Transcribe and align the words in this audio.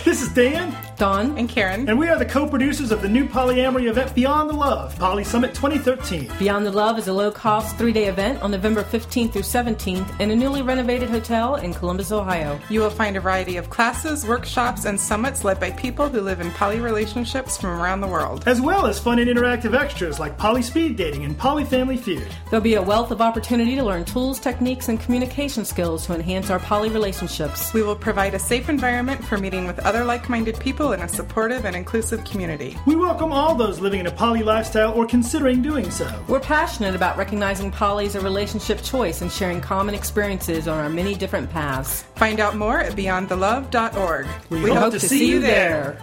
This 0.04 0.22
is 0.22 0.32
Dan, 0.32 0.74
Dawn, 1.00 1.38
and 1.38 1.48
Karen. 1.48 1.88
and 1.88 1.98
we 1.98 2.08
are 2.08 2.18
the 2.18 2.26
co 2.26 2.46
producers 2.46 2.92
of 2.92 3.00
the 3.00 3.08
new 3.08 3.24
polyamory 3.24 3.88
event 3.88 4.14
Beyond 4.14 4.50
the 4.50 4.54
Love, 4.54 4.98
Poly 4.98 5.24
Summit 5.24 5.54
2013. 5.54 6.30
Beyond 6.38 6.66
the 6.66 6.70
Love 6.70 6.98
is 6.98 7.08
a 7.08 7.12
low 7.14 7.30
cost 7.30 7.78
three 7.78 7.94
day 7.94 8.08
event 8.08 8.42
on 8.42 8.50
November 8.50 8.84
15th 8.84 9.32
through 9.32 9.40
17th 9.40 10.20
in 10.20 10.30
a 10.30 10.36
newly 10.36 10.60
renovated 10.60 11.08
hotel 11.08 11.54
in 11.54 11.72
Columbus, 11.72 12.12
Ohio. 12.12 12.60
You 12.68 12.80
will 12.80 12.90
find 12.90 13.16
a 13.16 13.20
variety 13.20 13.56
of 13.56 13.70
classes, 13.70 14.26
workshops, 14.26 14.84
and 14.84 15.00
summits 15.00 15.42
led 15.42 15.58
by 15.58 15.70
people 15.70 16.06
who 16.06 16.20
live 16.20 16.42
in 16.42 16.50
poly 16.50 16.80
relationships 16.80 17.56
from 17.56 17.70
around 17.80 18.02
the 18.02 18.06
world. 18.06 18.44
As 18.46 18.60
well 18.60 18.84
as 18.84 19.00
fun 19.00 19.18
and 19.20 19.30
interactive 19.30 19.74
extras 19.74 20.20
like 20.20 20.36
poly 20.36 20.60
speed 20.60 20.96
dating 20.96 21.24
and 21.24 21.38
poly 21.38 21.64
family 21.64 21.96
feud. 21.96 22.28
There'll 22.50 22.62
be 22.62 22.74
a 22.74 22.82
wealth 22.82 23.10
of 23.10 23.22
opportunity 23.22 23.74
to 23.76 23.84
learn 23.84 24.04
tools, 24.04 24.38
techniques, 24.38 24.90
and 24.90 25.00
communication 25.00 25.64
skills 25.64 26.04
to 26.08 26.14
enhance 26.14 26.50
our 26.50 26.58
poly 26.58 26.90
relationships. 26.90 27.72
We 27.72 27.82
will 27.82 27.96
provide 27.96 28.34
a 28.34 28.38
safe 28.38 28.68
environment 28.68 29.24
for 29.24 29.38
meeting 29.38 29.66
with 29.66 29.78
other 29.78 30.04
like 30.04 30.28
minded 30.28 30.60
people 30.60 30.89
in 30.92 31.00
a 31.00 31.08
supportive 31.08 31.64
and 31.64 31.76
inclusive 31.76 32.24
community. 32.24 32.76
We 32.86 32.96
welcome 32.96 33.32
all 33.32 33.54
those 33.54 33.80
living 33.80 34.00
in 34.00 34.06
a 34.06 34.10
poly 34.10 34.42
lifestyle 34.42 34.92
or 34.92 35.06
considering 35.06 35.62
doing 35.62 35.90
so. 35.90 36.10
We're 36.28 36.40
passionate 36.40 36.94
about 36.94 37.16
recognizing 37.16 37.70
poly 37.70 38.06
as 38.06 38.14
a 38.14 38.20
relationship 38.20 38.82
choice 38.82 39.22
and 39.22 39.30
sharing 39.30 39.60
common 39.60 39.94
experiences 39.94 40.68
on 40.68 40.78
our 40.78 40.88
many 40.88 41.14
different 41.14 41.50
paths. 41.50 42.02
Find 42.16 42.40
out 42.40 42.56
more 42.56 42.80
at 42.80 42.92
beyondthelove.org. 42.92 44.26
We 44.50 44.70
hope 44.70 44.92
to 44.92 45.00
see 45.00 45.28
you 45.28 45.40
there. 45.40 46.02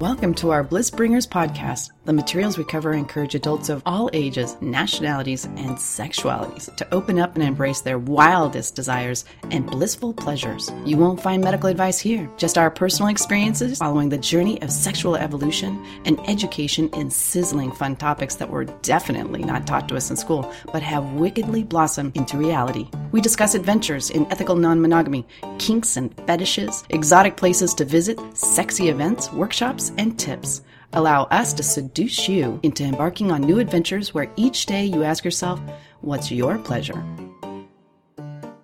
Welcome 0.00 0.34
to 0.36 0.50
our 0.50 0.64
Bliss 0.64 0.90
Bringers 0.90 1.26
podcast. 1.26 1.90
The 2.10 2.14
materials 2.14 2.58
we 2.58 2.64
cover 2.64 2.92
encourage 2.92 3.36
adults 3.36 3.68
of 3.68 3.84
all 3.86 4.10
ages, 4.12 4.56
nationalities, 4.60 5.44
and 5.44 5.76
sexualities 5.76 6.74
to 6.74 6.92
open 6.92 7.20
up 7.20 7.36
and 7.36 7.44
embrace 7.44 7.82
their 7.82 8.00
wildest 8.00 8.74
desires 8.74 9.24
and 9.52 9.64
blissful 9.64 10.12
pleasures. 10.12 10.72
You 10.84 10.96
won't 10.96 11.22
find 11.22 11.40
medical 11.40 11.68
advice 11.68 12.00
here, 12.00 12.28
just 12.36 12.58
our 12.58 12.68
personal 12.68 13.10
experiences 13.10 13.78
following 13.78 14.08
the 14.08 14.18
journey 14.18 14.60
of 14.60 14.72
sexual 14.72 15.14
evolution 15.14 15.86
and 16.04 16.18
education 16.28 16.90
in 16.94 17.10
sizzling 17.10 17.70
fun 17.70 17.94
topics 17.94 18.34
that 18.34 18.50
were 18.50 18.64
definitely 18.64 19.44
not 19.44 19.68
taught 19.68 19.88
to 19.90 19.96
us 19.96 20.10
in 20.10 20.16
school, 20.16 20.52
but 20.72 20.82
have 20.82 21.12
wickedly 21.12 21.62
blossomed 21.62 22.16
into 22.16 22.36
reality. 22.36 22.88
We 23.12 23.20
discuss 23.20 23.54
adventures 23.54 24.10
in 24.10 24.26
ethical 24.32 24.56
non 24.56 24.80
monogamy, 24.82 25.28
kinks 25.60 25.96
and 25.96 26.12
fetishes, 26.26 26.82
exotic 26.90 27.36
places 27.36 27.72
to 27.74 27.84
visit, 27.84 28.18
sexy 28.36 28.88
events, 28.88 29.32
workshops, 29.32 29.92
and 29.96 30.18
tips. 30.18 30.62
Allow 30.92 31.24
us 31.24 31.52
to 31.54 31.62
seduce 31.62 32.28
you 32.28 32.58
into 32.62 32.82
embarking 32.84 33.30
on 33.30 33.42
new 33.42 33.58
adventures 33.60 34.12
where 34.12 34.30
each 34.36 34.66
day 34.66 34.84
you 34.84 35.04
ask 35.04 35.24
yourself, 35.24 35.60
What's 36.00 36.32
your 36.32 36.58
pleasure? 36.58 37.04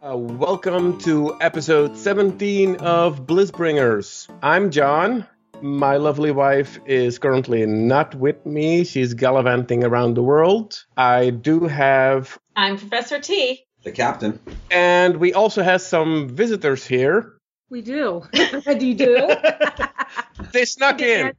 Uh, 0.02 0.16
welcome 0.16 0.98
to 1.00 1.36
episode 1.40 1.96
17 1.96 2.76
of 2.76 3.26
Blissbringers. 3.26 4.28
I'm 4.42 4.70
John. 4.70 5.26
My 5.62 5.96
lovely 5.98 6.30
wife 6.32 6.78
is 6.86 7.18
currently 7.18 7.64
not 7.66 8.14
with 8.14 8.44
me. 8.44 8.84
She's 8.84 9.14
gallivanting 9.14 9.84
around 9.84 10.14
the 10.14 10.22
world. 10.22 10.84
I 10.96 11.30
do 11.30 11.60
have, 11.66 12.38
I'm 12.56 12.76
Professor 12.78 13.20
T. 13.20 13.64
The 13.84 13.92
captain. 13.92 14.40
and 14.70 15.18
we 15.18 15.32
also 15.32 15.62
have 15.62 15.80
some 15.80 16.28
visitors 16.28 16.84
here. 16.84 17.34
We 17.70 17.82
do. 17.82 18.24
do 18.32 18.86
you 18.86 18.94
do? 18.94 19.30
They 20.52 20.64
snuck 20.64 21.00
in. 21.00 21.32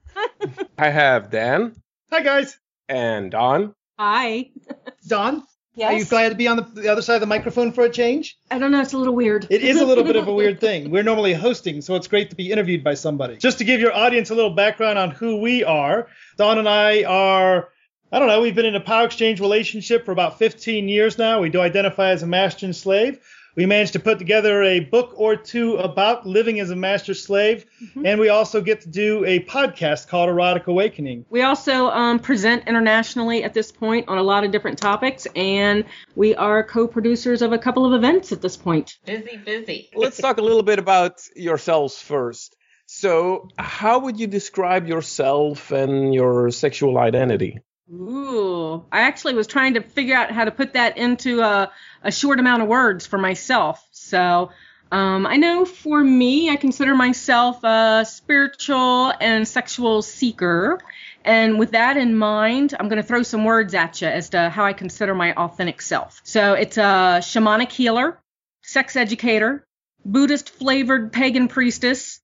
I 0.77 0.89
have 0.89 1.29
Dan 1.31 1.75
Hi, 2.11 2.21
guys. 2.21 2.57
and 2.87 3.31
Dawn. 3.31 3.73
Hi. 3.99 4.51
Dawn, 5.07 5.43
Yes. 5.75 5.91
are 5.93 5.97
you 5.97 6.05
glad 6.05 6.29
to 6.29 6.35
be 6.35 6.47
on 6.47 6.57
the, 6.57 6.63
the 6.63 6.89
other 6.89 7.01
side 7.01 7.15
of 7.15 7.21
the 7.21 7.27
microphone 7.27 7.71
for 7.71 7.83
a 7.83 7.89
change? 7.89 8.37
I 8.51 8.57
don't 8.59 8.71
know. 8.71 8.81
It's 8.81 8.93
a 8.93 8.97
little 8.97 9.15
weird. 9.15 9.47
It 9.49 9.61
is 9.63 9.79
a 9.79 9.85
little 9.85 10.03
bit 10.03 10.15
of 10.15 10.27
a 10.27 10.33
weird 10.33 10.59
thing. 10.61 10.89
We're 10.91 11.03
normally 11.03 11.33
hosting, 11.33 11.81
so 11.81 11.95
it's 11.95 12.07
great 12.07 12.29
to 12.31 12.35
be 12.35 12.51
interviewed 12.51 12.83
by 12.83 12.93
somebody. 12.95 13.37
Just 13.37 13.57
to 13.59 13.63
give 13.63 13.79
your 13.79 13.93
audience 13.93 14.29
a 14.29 14.35
little 14.35 14.53
background 14.55 14.97
on 14.99 15.11
who 15.11 15.37
we 15.37 15.63
are, 15.63 16.07
Dawn 16.37 16.57
and 16.57 16.67
I 16.69 17.03
are, 17.03 17.69
I 18.11 18.19
don't 18.19 18.27
know, 18.27 18.41
we've 18.41 18.55
been 18.55 18.65
in 18.65 18.75
a 18.75 18.79
power 18.79 19.05
exchange 19.05 19.39
relationship 19.39 20.05
for 20.05 20.11
about 20.11 20.37
15 20.39 20.87
years 20.89 21.17
now. 21.17 21.41
We 21.41 21.49
do 21.49 21.59
identify 21.61 22.09
as 22.09 22.23
a 22.23 22.27
master 22.27 22.65
and 22.65 22.75
slave. 22.75 23.19
We 23.57 23.65
managed 23.65 23.93
to 23.93 23.99
put 23.99 24.19
together 24.19 24.61
a 24.61 24.81
book 24.81 25.13
or 25.15 25.35
two 25.35 25.77
about 25.77 26.27
living 26.27 26.59
as 26.59 26.69
a 26.69 26.75
master 26.75 27.15
slave, 27.15 27.65
and 28.05 28.19
we 28.19 28.29
also 28.29 28.61
get 28.61 28.81
to 28.81 28.87
do 28.87 29.25
a 29.25 29.39
podcast 29.39 30.07
called 30.07 30.29
Erotic 30.29 30.67
Awakening. 30.67 31.25
We 31.31 31.41
also 31.41 31.87
um, 31.87 32.19
present 32.19 32.67
internationally 32.67 33.43
at 33.43 33.55
this 33.55 33.71
point 33.71 34.09
on 34.09 34.19
a 34.19 34.21
lot 34.21 34.43
of 34.43 34.51
different 34.51 34.77
topics, 34.77 35.25
and 35.35 35.85
we 36.15 36.35
are 36.35 36.63
co-producers 36.63 37.41
of 37.41 37.51
a 37.51 37.57
couple 37.57 37.83
of 37.83 37.93
events 37.93 38.31
at 38.31 38.43
this 38.43 38.55
point. 38.55 38.99
Busy, 39.05 39.37
busy. 39.37 39.89
Let's 39.95 40.17
talk 40.17 40.37
a 40.37 40.43
little 40.43 40.61
bit 40.61 40.77
about 40.77 41.27
yourselves 41.35 41.99
first. 41.99 42.55
So, 42.85 43.49
how 43.57 43.99
would 43.99 44.19
you 44.19 44.27
describe 44.27 44.87
yourself 44.87 45.71
and 45.71 46.13
your 46.13 46.51
sexual 46.51 46.99
identity? 46.99 47.59
Ooh, 47.91 48.83
I 48.91 49.01
actually 49.01 49.33
was 49.33 49.47
trying 49.47 49.75
to 49.75 49.81
figure 49.81 50.15
out 50.15 50.31
how 50.31 50.43
to 50.43 50.51
put 50.51 50.73
that 50.73 50.97
into 50.97 51.41
a, 51.41 51.71
a 52.03 52.11
short 52.11 52.39
amount 52.39 52.61
of 52.61 52.67
words 52.67 53.05
for 53.07 53.17
myself. 53.17 53.85
So, 53.91 54.51
um, 54.91 55.25
I 55.25 55.37
know 55.37 55.63
for 55.65 56.01
me, 56.03 56.49
I 56.49 56.57
consider 56.57 56.95
myself 56.95 57.63
a 57.63 58.05
spiritual 58.07 59.13
and 59.21 59.47
sexual 59.47 60.01
seeker. 60.01 60.79
And 61.23 61.59
with 61.59 61.71
that 61.71 61.97
in 61.97 62.15
mind, 62.15 62.73
I'm 62.77 62.89
going 62.89 63.01
to 63.01 63.07
throw 63.07 63.23
some 63.23 63.45
words 63.45 63.73
at 63.73 64.01
you 64.01 64.07
as 64.07 64.29
to 64.29 64.49
how 64.49 64.65
I 64.65 64.73
consider 64.73 65.15
my 65.15 65.33
authentic 65.33 65.81
self. 65.81 66.19
So, 66.23 66.53
it's 66.53 66.77
a 66.77 67.19
shamanic 67.21 67.71
healer, 67.71 68.19
sex 68.63 68.97
educator, 68.97 69.63
Buddhist 70.03 70.49
flavored 70.49 71.13
pagan 71.13 71.47
priestess, 71.47 72.19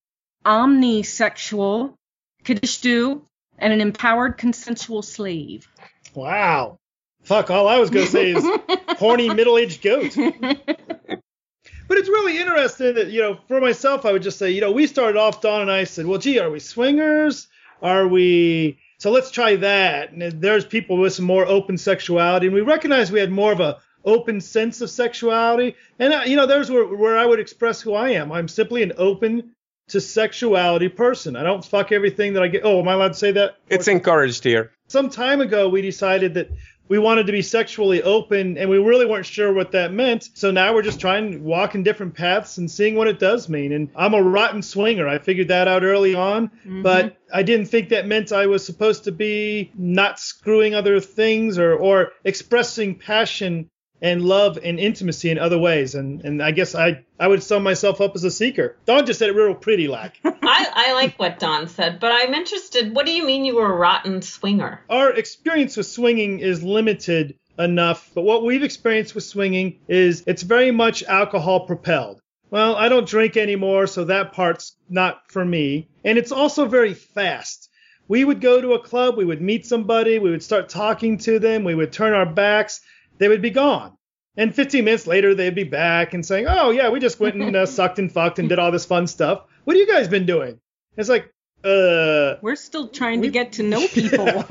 omnisexual, 0.45 1.93
Kadishtu, 2.43 3.21
and 3.59 3.73
an 3.73 3.81
empowered 3.81 4.37
consensual 4.37 5.01
slave. 5.01 5.67
Wow. 6.13 6.79
Fuck, 7.23 7.49
all 7.49 7.67
I 7.67 7.79
was 7.79 7.89
going 7.89 8.05
to 8.05 8.11
say 8.11 8.31
is 8.31 8.45
horny 8.97 9.33
middle 9.33 9.57
aged 9.57 9.81
goat. 9.81 10.15
But 11.87 11.97
it's 11.97 12.09
really 12.09 12.39
interesting 12.39 12.95
that, 12.95 13.11
you 13.11 13.21
know, 13.21 13.37
for 13.47 13.59
myself, 13.59 14.05
I 14.05 14.11
would 14.11 14.23
just 14.23 14.39
say, 14.39 14.51
you 14.51 14.61
know, 14.61 14.71
we 14.71 14.87
started 14.87 15.15
off, 15.15 15.41
Dawn 15.41 15.61
and 15.61 15.71
I 15.71 15.83
said, 15.83 16.05
well, 16.05 16.17
gee, 16.17 16.39
are 16.39 16.49
we 16.49 16.59
swingers? 16.59 17.47
Are 17.81 18.07
we. 18.07 18.79
So 18.97 19.11
let's 19.11 19.29
try 19.31 19.57
that. 19.57 20.11
And 20.11 20.41
there's 20.41 20.65
people 20.65 20.97
with 20.97 21.13
some 21.13 21.25
more 21.25 21.45
open 21.45 21.77
sexuality. 21.77 22.47
And 22.47 22.55
we 22.55 22.61
recognized 22.61 23.11
we 23.11 23.19
had 23.19 23.31
more 23.31 23.51
of 23.51 23.59
a 23.59 23.77
open 24.05 24.41
sense 24.41 24.81
of 24.81 24.89
sexuality. 24.89 25.75
And, 25.99 26.13
uh, 26.13 26.21
you 26.25 26.35
know, 26.35 26.45
there's 26.45 26.71
where, 26.71 26.85
where 26.85 27.17
I 27.17 27.25
would 27.25 27.39
express 27.39 27.81
who 27.81 27.93
I 27.93 28.09
am. 28.09 28.31
I'm 28.31 28.47
simply 28.47 28.81
an 28.81 28.93
open 28.97 29.51
to 29.89 30.01
sexuality 30.01 30.89
person. 30.89 31.35
I 31.35 31.43
don't 31.43 31.63
fuck 31.63 31.91
everything 31.91 32.33
that 32.33 32.43
I 32.43 32.47
get. 32.47 32.61
Oh, 32.63 32.79
am 32.79 32.87
I 32.87 32.93
allowed 32.93 33.09
to 33.09 33.13
say 33.15 33.31
that? 33.33 33.57
It's 33.69 33.87
encouraged 33.87 34.43
here. 34.43 34.71
some 34.87 35.09
time 35.09 35.41
ago 35.41 35.69
we 35.69 35.81
decided 35.81 36.35
that 36.35 36.49
we 36.89 36.99
wanted 36.99 37.25
to 37.25 37.31
be 37.31 37.41
sexually 37.41 38.03
open 38.03 38.57
and 38.57 38.69
we 38.69 38.77
really 38.77 39.05
weren't 39.05 39.25
sure 39.25 39.53
what 39.53 39.71
that 39.71 39.93
meant 39.93 40.29
so 40.33 40.51
now 40.51 40.73
we're 40.73 40.81
just 40.81 40.99
trying 40.99 41.31
to 41.31 41.37
walk 41.39 41.75
in 41.75 41.83
different 41.83 42.13
paths 42.13 42.57
and 42.57 42.69
seeing 42.69 42.95
what 42.95 43.07
it 43.07 43.19
does 43.19 43.49
mean 43.49 43.71
and 43.71 43.89
i'm 43.95 44.13
a 44.13 44.21
rotten 44.21 44.61
swinger 44.61 45.07
i 45.07 45.17
figured 45.17 45.47
that 45.47 45.67
out 45.67 45.83
early 45.83 46.13
on 46.13 46.49
mm-hmm. 46.49 46.81
but 46.81 47.17
i 47.33 47.41
didn't 47.41 47.67
think 47.67 47.89
that 47.89 48.05
meant 48.05 48.31
i 48.31 48.45
was 48.45 48.65
supposed 48.65 49.05
to 49.05 49.11
be 49.11 49.71
not 49.75 50.19
screwing 50.19 50.75
other 50.75 50.99
things 50.99 51.57
or 51.57 51.73
or 51.73 52.11
expressing 52.23 52.95
passion 52.95 53.69
and 54.03 54.21
love 54.21 54.59
and 54.63 54.79
intimacy 54.79 55.31
in 55.31 55.39
other 55.39 55.57
ways 55.57 55.95
and 55.95 56.23
and 56.23 56.43
i 56.43 56.51
guess 56.51 56.75
i 56.75 57.03
i 57.19 57.27
would 57.27 57.41
sum 57.41 57.63
myself 57.63 57.99
up 58.01 58.13
as 58.13 58.23
a 58.23 58.29
seeker 58.29 58.77
don 58.85 59.05
just 59.05 59.17
said 59.17 59.29
it 59.29 59.35
real 59.35 59.55
pretty 59.55 59.87
like 59.87 60.19
I, 60.45 60.89
I 60.89 60.93
like 60.93 61.15
what 61.17 61.39
Dawn 61.39 61.67
said, 61.67 61.99
but 61.99 62.11
I'm 62.11 62.33
interested. 62.33 62.93
What 62.93 63.05
do 63.05 63.13
you 63.13 63.25
mean 63.25 63.45
you 63.45 63.55
were 63.55 63.71
a 63.71 63.75
rotten 63.75 64.21
swinger? 64.21 64.81
our 64.89 65.11
experience 65.11 65.77
with 65.77 65.87
swinging 65.87 66.39
is 66.39 66.61
limited 66.63 67.35
enough, 67.57 68.11
but 68.13 68.23
what 68.23 68.43
we've 68.43 68.63
experienced 68.63 69.15
with 69.15 69.23
swinging 69.23 69.79
is 69.87 70.23
it's 70.27 70.43
very 70.43 70.71
much 70.71 71.03
alcohol 71.03 71.65
propelled. 71.65 72.21
Well, 72.49 72.75
I 72.75 72.89
don't 72.89 73.07
drink 73.07 73.37
anymore, 73.37 73.87
so 73.87 74.05
that 74.05 74.33
part's 74.33 74.75
not 74.89 75.23
for 75.31 75.43
me. 75.43 75.87
And 76.03 76.17
it's 76.17 76.31
also 76.31 76.67
very 76.67 76.93
fast. 76.93 77.69
We 78.07 78.25
would 78.25 78.41
go 78.41 78.61
to 78.61 78.73
a 78.73 78.83
club, 78.83 79.17
we 79.17 79.25
would 79.25 79.41
meet 79.41 79.65
somebody, 79.65 80.19
we 80.19 80.29
would 80.29 80.43
start 80.43 80.69
talking 80.69 81.17
to 81.19 81.39
them, 81.39 81.63
we 81.63 81.73
would 81.73 81.91
turn 81.91 82.13
our 82.13 82.25
backs, 82.25 82.81
they 83.23 83.29
would 83.29 83.41
be 83.41 83.51
gone. 83.51 83.97
And 84.35 84.53
15 84.53 84.83
minutes 84.83 85.07
later, 85.07 85.33
they'd 85.33 85.55
be 85.55 85.63
back 85.63 86.13
and 86.13 86.25
saying, 86.25 86.45
Oh, 86.45 86.71
yeah, 86.71 86.89
we 86.89 86.99
just 86.99 87.21
went 87.21 87.35
and 87.35 87.55
uh, 87.55 87.65
sucked 87.77 87.99
and 87.99 88.11
fucked 88.11 88.37
and 88.37 88.49
did 88.49 88.59
all 88.59 88.69
this 88.69 88.83
fun 88.85 89.07
stuff. 89.07 89.45
What 89.63 89.77
have 89.77 89.87
you 89.87 89.93
guys 89.93 90.09
been 90.09 90.25
doing? 90.25 90.59
It's 90.97 91.07
like, 91.07 91.31
uh, 91.63 92.35
We're 92.41 92.57
still 92.57 92.89
trying 92.89 93.21
to 93.21 93.29
get 93.29 93.53
to 93.53 93.63
know 93.63 93.87
people. 93.93 94.43